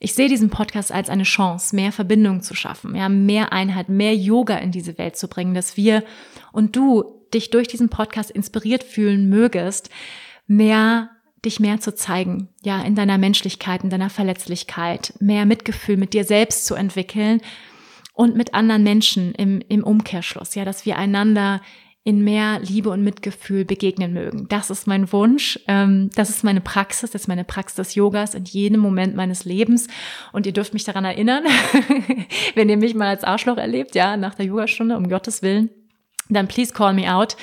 ich 0.00 0.14
sehe 0.14 0.30
diesen 0.30 0.48
Podcast 0.48 0.90
als 0.90 1.10
eine 1.10 1.24
Chance, 1.24 1.76
mehr 1.76 1.92
Verbindung 1.92 2.40
zu 2.40 2.54
schaffen, 2.54 2.94
ja, 2.94 3.10
mehr 3.10 3.52
Einheit, 3.52 3.90
mehr 3.90 4.16
Yoga 4.16 4.56
in 4.56 4.72
diese 4.72 4.96
Welt 4.96 5.18
zu 5.18 5.28
bringen, 5.28 5.52
dass 5.52 5.76
wir 5.76 6.04
und 6.50 6.74
du 6.74 7.04
dich 7.34 7.50
durch 7.50 7.68
diesen 7.68 7.90
Podcast 7.90 8.30
inspiriert 8.30 8.82
fühlen 8.82 9.28
mögest, 9.28 9.90
mehr 10.46 11.10
dich 11.44 11.60
mehr 11.60 11.80
zu 11.80 11.94
zeigen, 11.94 12.48
ja, 12.64 12.80
in 12.80 12.94
deiner 12.94 13.18
Menschlichkeit, 13.18 13.84
in 13.84 13.90
deiner 13.90 14.08
Verletzlichkeit, 14.08 15.12
mehr 15.20 15.44
Mitgefühl 15.44 15.98
mit 15.98 16.14
dir 16.14 16.24
selbst 16.24 16.64
zu 16.64 16.74
entwickeln 16.76 17.42
und 18.18 18.34
mit 18.34 18.52
anderen 18.52 18.82
Menschen 18.82 19.32
im, 19.36 19.62
im 19.68 19.84
Umkehrschluss, 19.84 20.56
ja, 20.56 20.64
dass 20.64 20.84
wir 20.84 20.98
einander 20.98 21.60
in 22.02 22.24
mehr 22.24 22.58
Liebe 22.58 22.90
und 22.90 23.04
Mitgefühl 23.04 23.64
begegnen 23.64 24.12
mögen. 24.12 24.46
Das 24.48 24.70
ist 24.70 24.88
mein 24.88 25.12
Wunsch. 25.12 25.60
Ähm, 25.68 26.10
das 26.16 26.28
ist 26.28 26.42
meine 26.42 26.60
Praxis. 26.60 27.12
Das 27.12 27.22
ist 27.22 27.28
meine 27.28 27.44
Praxis 27.44 27.76
des 27.76 27.94
Yogas 27.94 28.34
in 28.34 28.44
jedem 28.44 28.80
Moment 28.80 29.14
meines 29.14 29.44
Lebens. 29.44 29.86
Und 30.32 30.46
ihr 30.46 30.52
dürft 30.52 30.74
mich 30.74 30.82
daran 30.82 31.04
erinnern, 31.04 31.44
wenn 32.56 32.68
ihr 32.68 32.76
mich 32.76 32.96
mal 32.96 33.06
als 33.06 33.22
Arschloch 33.22 33.56
erlebt, 33.56 33.94
ja, 33.94 34.16
nach 34.16 34.34
der 34.34 34.46
Yogastunde, 34.46 34.96
um 34.96 35.08
Gottes 35.08 35.42
Willen, 35.42 35.70
dann 36.28 36.48
please 36.48 36.72
call 36.72 36.92
me 36.92 37.12
out. 37.12 37.36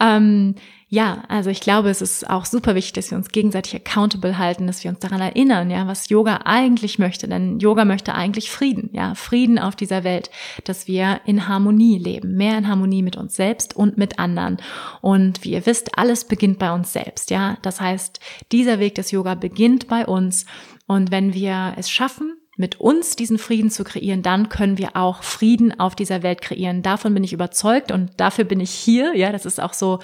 Ähm, 0.00 0.54
ja, 0.90 1.24
also 1.28 1.50
ich 1.50 1.60
glaube, 1.60 1.90
es 1.90 2.00
ist 2.00 2.30
auch 2.30 2.46
super 2.46 2.74
wichtig, 2.74 2.94
dass 2.94 3.10
wir 3.10 3.18
uns 3.18 3.28
gegenseitig 3.28 3.74
accountable 3.74 4.38
halten, 4.38 4.66
dass 4.66 4.82
wir 4.82 4.90
uns 4.90 5.00
daran 5.00 5.20
erinnern, 5.20 5.70
ja, 5.70 5.86
was 5.86 6.08
Yoga 6.08 6.40
eigentlich 6.44 6.98
möchte. 6.98 7.28
Denn 7.28 7.58
Yoga 7.58 7.84
möchte 7.84 8.14
eigentlich 8.14 8.50
Frieden, 8.50 8.88
ja, 8.94 9.14
Frieden 9.14 9.58
auf 9.58 9.76
dieser 9.76 10.02
Welt, 10.02 10.30
dass 10.64 10.88
wir 10.88 11.20
in 11.26 11.46
Harmonie 11.46 11.98
leben, 11.98 12.36
mehr 12.36 12.56
in 12.56 12.68
Harmonie 12.68 13.02
mit 13.02 13.18
uns 13.18 13.36
selbst 13.36 13.76
und 13.76 13.98
mit 13.98 14.18
anderen. 14.18 14.56
Und 15.02 15.44
wie 15.44 15.52
ihr 15.52 15.66
wisst, 15.66 15.98
alles 15.98 16.24
beginnt 16.24 16.58
bei 16.58 16.72
uns 16.72 16.90
selbst, 16.94 17.30
ja. 17.30 17.58
Das 17.60 17.82
heißt, 17.82 18.18
dieser 18.50 18.78
Weg 18.78 18.94
des 18.94 19.10
Yoga 19.10 19.34
beginnt 19.34 19.88
bei 19.88 20.06
uns. 20.06 20.46
Und 20.86 21.10
wenn 21.10 21.34
wir 21.34 21.74
es 21.76 21.90
schaffen, 21.90 22.32
mit 22.58 22.80
uns 22.80 23.16
diesen 23.16 23.38
Frieden 23.38 23.70
zu 23.70 23.84
kreieren, 23.84 24.22
dann 24.22 24.48
können 24.48 24.76
wir 24.76 24.96
auch 24.96 25.22
Frieden 25.22 25.78
auf 25.78 25.94
dieser 25.94 26.22
Welt 26.22 26.42
kreieren. 26.42 26.82
Davon 26.82 27.14
bin 27.14 27.24
ich 27.24 27.32
überzeugt 27.32 27.92
und 27.92 28.10
dafür 28.18 28.44
bin 28.44 28.60
ich 28.60 28.72
hier. 28.72 29.16
Ja, 29.16 29.32
das 29.32 29.46
ist 29.46 29.60
auch 29.60 29.72
so 29.72 30.00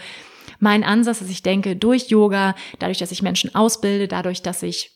mein 0.60 0.84
Ansatz, 0.84 1.18
dass 1.18 1.28
ich 1.28 1.42
denke, 1.42 1.74
durch 1.74 2.08
Yoga, 2.08 2.54
dadurch, 2.78 2.98
dass 2.98 3.10
ich 3.10 3.22
Menschen 3.22 3.54
ausbilde, 3.56 4.06
dadurch, 4.06 4.40
dass 4.40 4.62
ich 4.62 4.92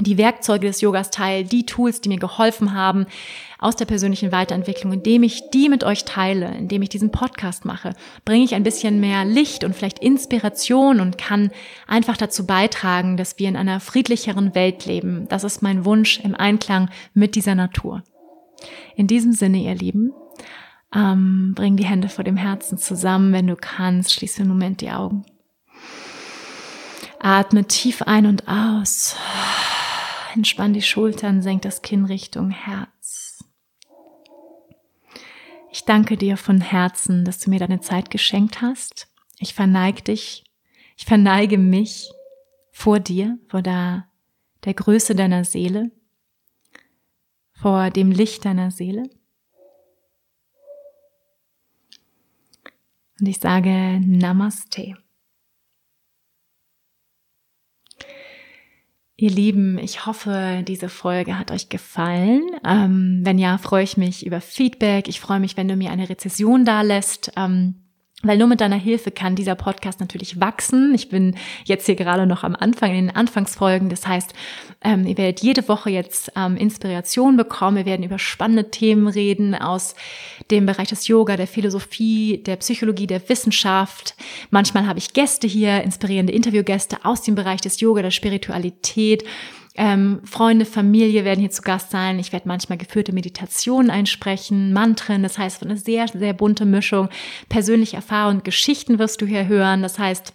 die 0.00 0.18
Werkzeuge 0.18 0.66
des 0.66 0.80
Yogas 0.80 1.10
teile, 1.10 1.44
die 1.44 1.66
Tools, 1.66 2.00
die 2.00 2.08
mir 2.08 2.18
geholfen 2.18 2.74
haben 2.74 3.06
aus 3.60 3.76
der 3.76 3.84
persönlichen 3.84 4.32
Weiterentwicklung, 4.32 4.92
indem 4.92 5.22
ich 5.22 5.50
die 5.50 5.68
mit 5.68 5.84
euch 5.84 6.04
teile, 6.04 6.52
indem 6.56 6.82
ich 6.82 6.88
diesen 6.88 7.12
Podcast 7.12 7.64
mache, 7.64 7.94
bringe 8.24 8.44
ich 8.44 8.54
ein 8.54 8.64
bisschen 8.64 8.98
mehr 8.98 9.24
Licht 9.24 9.62
und 9.62 9.74
vielleicht 9.74 10.00
Inspiration 10.00 11.00
und 11.00 11.16
kann 11.16 11.50
einfach 11.86 12.16
dazu 12.16 12.44
beitragen, 12.44 13.16
dass 13.16 13.38
wir 13.38 13.48
in 13.48 13.56
einer 13.56 13.78
friedlicheren 13.78 14.54
Welt 14.56 14.84
leben. 14.84 15.26
Das 15.28 15.44
ist 15.44 15.62
mein 15.62 15.84
Wunsch 15.84 16.18
im 16.20 16.34
Einklang 16.34 16.90
mit 17.14 17.36
dieser 17.36 17.54
Natur. 17.54 18.02
In 18.96 19.06
diesem 19.06 19.32
Sinne, 19.32 19.58
ihr 19.58 19.74
Lieben, 19.74 20.12
ähm, 20.94 21.52
bring 21.54 21.76
die 21.76 21.86
Hände 21.86 22.08
vor 22.08 22.24
dem 22.24 22.36
Herzen 22.36 22.78
zusammen, 22.78 23.32
wenn 23.32 23.46
du 23.46 23.56
kannst. 23.56 24.12
Schließ 24.12 24.34
für 24.34 24.42
einen 24.42 24.50
Moment 24.50 24.80
die 24.80 24.90
Augen. 24.90 25.24
Atme 27.20 27.64
tief 27.64 28.02
ein 28.02 28.26
und 28.26 28.48
aus. 28.48 29.16
Entspann 30.34 30.72
die 30.72 30.82
Schultern, 30.82 31.42
senk 31.42 31.62
das 31.62 31.80
Kinn 31.80 32.06
Richtung 32.06 32.50
Herz. 32.50 33.44
Ich 35.70 35.84
danke 35.84 36.16
dir 36.16 36.36
von 36.36 36.60
Herzen, 36.60 37.24
dass 37.24 37.38
du 37.38 37.50
mir 37.50 37.60
deine 37.60 37.80
Zeit 37.80 38.10
geschenkt 38.10 38.60
hast. 38.60 39.08
Ich 39.38 39.54
verneige 39.54 40.02
dich, 40.02 40.44
ich 40.96 41.04
verneige 41.04 41.56
mich 41.56 42.10
vor 42.72 42.98
dir, 42.98 43.38
vor 43.48 43.62
der, 43.62 44.08
der 44.64 44.74
Größe 44.74 45.14
deiner 45.14 45.44
Seele, 45.44 45.92
vor 47.52 47.90
dem 47.90 48.10
Licht 48.10 48.44
deiner 48.44 48.72
Seele. 48.72 49.04
Und 53.20 53.28
ich 53.28 53.38
sage 53.38 54.00
Namaste. 54.00 54.96
Ihr 59.16 59.30
Lieben, 59.30 59.78
ich 59.78 60.06
hoffe, 60.06 60.64
diese 60.66 60.88
Folge 60.88 61.38
hat 61.38 61.52
euch 61.52 61.68
gefallen. 61.68 62.42
Ähm, 62.66 63.20
wenn 63.22 63.38
ja, 63.38 63.58
freue 63.58 63.84
ich 63.84 63.96
mich 63.96 64.26
über 64.26 64.40
Feedback. 64.40 65.06
Ich 65.08 65.20
freue 65.20 65.38
mich, 65.38 65.56
wenn 65.56 65.68
du 65.68 65.76
mir 65.76 65.92
eine 65.92 66.08
Rezession 66.08 66.64
da 66.64 66.82
lässt. 66.82 67.30
Ähm, 67.36 67.83
weil 68.24 68.38
nur 68.38 68.48
mit 68.48 68.60
deiner 68.60 68.76
Hilfe 68.76 69.10
kann 69.10 69.36
dieser 69.36 69.54
Podcast 69.54 70.00
natürlich 70.00 70.40
wachsen. 70.40 70.94
Ich 70.94 71.08
bin 71.08 71.36
jetzt 71.64 71.86
hier 71.86 71.94
gerade 71.94 72.26
noch 72.26 72.44
am 72.44 72.56
Anfang, 72.56 72.90
in 72.90 73.06
den 73.06 73.16
Anfangsfolgen. 73.16 73.88
Das 73.88 74.06
heißt, 74.06 74.34
ähm, 74.82 75.06
ihr 75.06 75.16
werdet 75.16 75.40
jede 75.40 75.66
Woche 75.68 75.90
jetzt 75.90 76.32
ähm, 76.36 76.56
Inspiration 76.56 77.36
bekommen. 77.36 77.76
Wir 77.76 77.86
werden 77.86 78.04
über 78.04 78.18
spannende 78.18 78.70
Themen 78.70 79.06
reden 79.06 79.54
aus 79.54 79.94
dem 80.50 80.66
Bereich 80.66 80.88
des 80.88 81.06
Yoga, 81.08 81.36
der 81.36 81.46
Philosophie, 81.46 82.42
der 82.44 82.56
Psychologie, 82.56 83.06
der 83.06 83.26
Wissenschaft. 83.28 84.14
Manchmal 84.50 84.86
habe 84.86 84.98
ich 84.98 85.12
Gäste 85.12 85.46
hier, 85.46 85.82
inspirierende 85.82 86.32
Interviewgäste 86.32 87.04
aus 87.04 87.22
dem 87.22 87.34
Bereich 87.34 87.60
des 87.60 87.80
Yoga, 87.80 88.02
der 88.02 88.10
Spiritualität. 88.10 89.24
Ähm, 89.76 90.20
Freunde, 90.24 90.64
Familie 90.64 91.24
werden 91.24 91.40
hier 91.40 91.50
zu 91.50 91.62
Gast 91.62 91.90
sein. 91.90 92.18
Ich 92.18 92.32
werde 92.32 92.46
manchmal 92.46 92.78
geführte 92.78 93.12
Meditationen 93.12 93.90
einsprechen, 93.90 94.72
Mantren. 94.72 95.22
Das 95.22 95.36
heißt, 95.36 95.64
eine 95.64 95.76
sehr, 95.76 96.06
sehr 96.06 96.32
bunte 96.32 96.64
Mischung. 96.64 97.08
Persönliche 97.48 97.96
Erfahrungen, 97.96 98.44
Geschichten 98.44 98.98
wirst 98.98 99.20
du 99.20 99.26
hier 99.26 99.48
hören. 99.48 99.82
Das 99.82 99.98
heißt, 99.98 100.32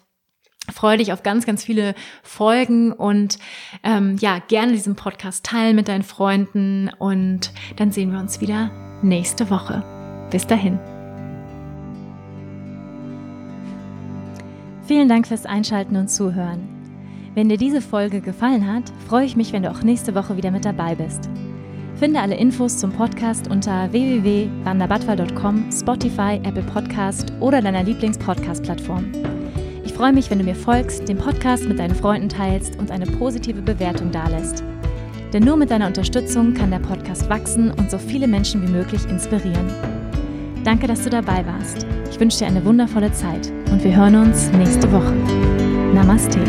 freue 0.72 0.98
dich 0.98 1.14
auf 1.14 1.24
ganz, 1.24 1.46
ganz 1.46 1.64
viele 1.64 1.96
Folgen 2.22 2.92
und 2.92 3.40
ähm, 3.84 4.18
ja, 4.20 4.40
gerne 4.48 4.74
diesen 4.74 4.96
Podcast 4.96 5.46
teilen 5.46 5.76
mit 5.76 5.88
deinen 5.88 6.04
Freunden 6.04 6.90
und 7.00 7.52
dann 7.78 7.92
sehen 7.92 8.12
wir 8.12 8.20
uns 8.20 8.42
wieder 8.42 8.72
nächste 9.02 9.50
Woche. 9.50 9.84
Bis 10.32 10.46
dahin. 10.46 10.80
Vielen 14.86 15.08
Dank 15.08 15.28
fürs 15.28 15.46
Einschalten 15.46 15.96
und 15.96 16.10
Zuhören. 16.10 16.79
Wenn 17.36 17.50
dir 17.50 17.58
diese 17.58 17.82
Folge 17.82 18.22
gefallen 18.22 18.72
hat, 18.72 18.92
freue 19.08 19.26
ich 19.26 19.36
mich, 19.36 19.54
wenn 19.54 19.64
du 19.64 19.72
auch 19.72 19.84
nächste 19.84 20.16
Woche 20.16 20.36
wieder 20.36 20.52
mit 20.52 20.66
dabei 20.66 20.96
bist. 20.96 21.30
Finde 21.96 22.22
alle 22.22 22.36
Infos 22.36 22.78
zum 22.78 22.92
Podcast 22.92 23.50
unter 23.50 23.92
www.wanderbadwal.com, 23.92 25.70
Spotify, 25.72 26.40
Apple 26.44 26.64
Podcast 26.64 27.32
oder 27.40 27.62
deiner 27.62 27.84
Lieblings-Podcast-Plattform. 27.84 29.12
Ich 29.84 29.94
freue 29.94 30.14
mich, 30.14 30.32
wenn 30.32 30.40
du 30.40 30.46
mir 30.46 30.56
folgst, 30.56 31.08
den 31.08 31.18
Podcast 31.18 31.66
mit 31.66 31.78
deinen 31.78 31.94
Freunden 31.94 32.30
teilst 32.30 32.80
und 32.80 32.90
eine 32.90 33.06
positive 33.06 33.62
Bewertung 33.62 34.12
dalässt. 34.12 34.64
Denn 35.34 35.44
nur 35.44 35.58
mit 35.58 35.70
deiner 35.70 35.88
Unterstützung 35.88 36.54
kann 36.54 36.72
der 36.72 36.80
Podcast 36.80 37.30
wachsen 37.30 37.72
und 37.72 37.92
so 37.92 37.98
viele 38.00 38.28
Menschen 38.28 38.66
wie 38.66 38.72
möglich 38.72 39.06
inspirieren. 39.10 39.68
Danke, 40.64 40.88
dass 40.88 41.04
du 41.04 41.10
dabei 41.10 41.46
warst. 41.46 41.86
Ich 42.10 42.20
wünsche 42.20 42.40
dir 42.40 42.48
eine 42.48 42.66
wundervolle 42.66 43.12
Zeit 43.12 43.52
und 43.72 43.84
wir 43.84 43.96
hören 43.96 44.16
uns 44.16 44.52
nächste 44.54 44.92
Woche. 44.92 45.14
Namaste. 45.94 46.40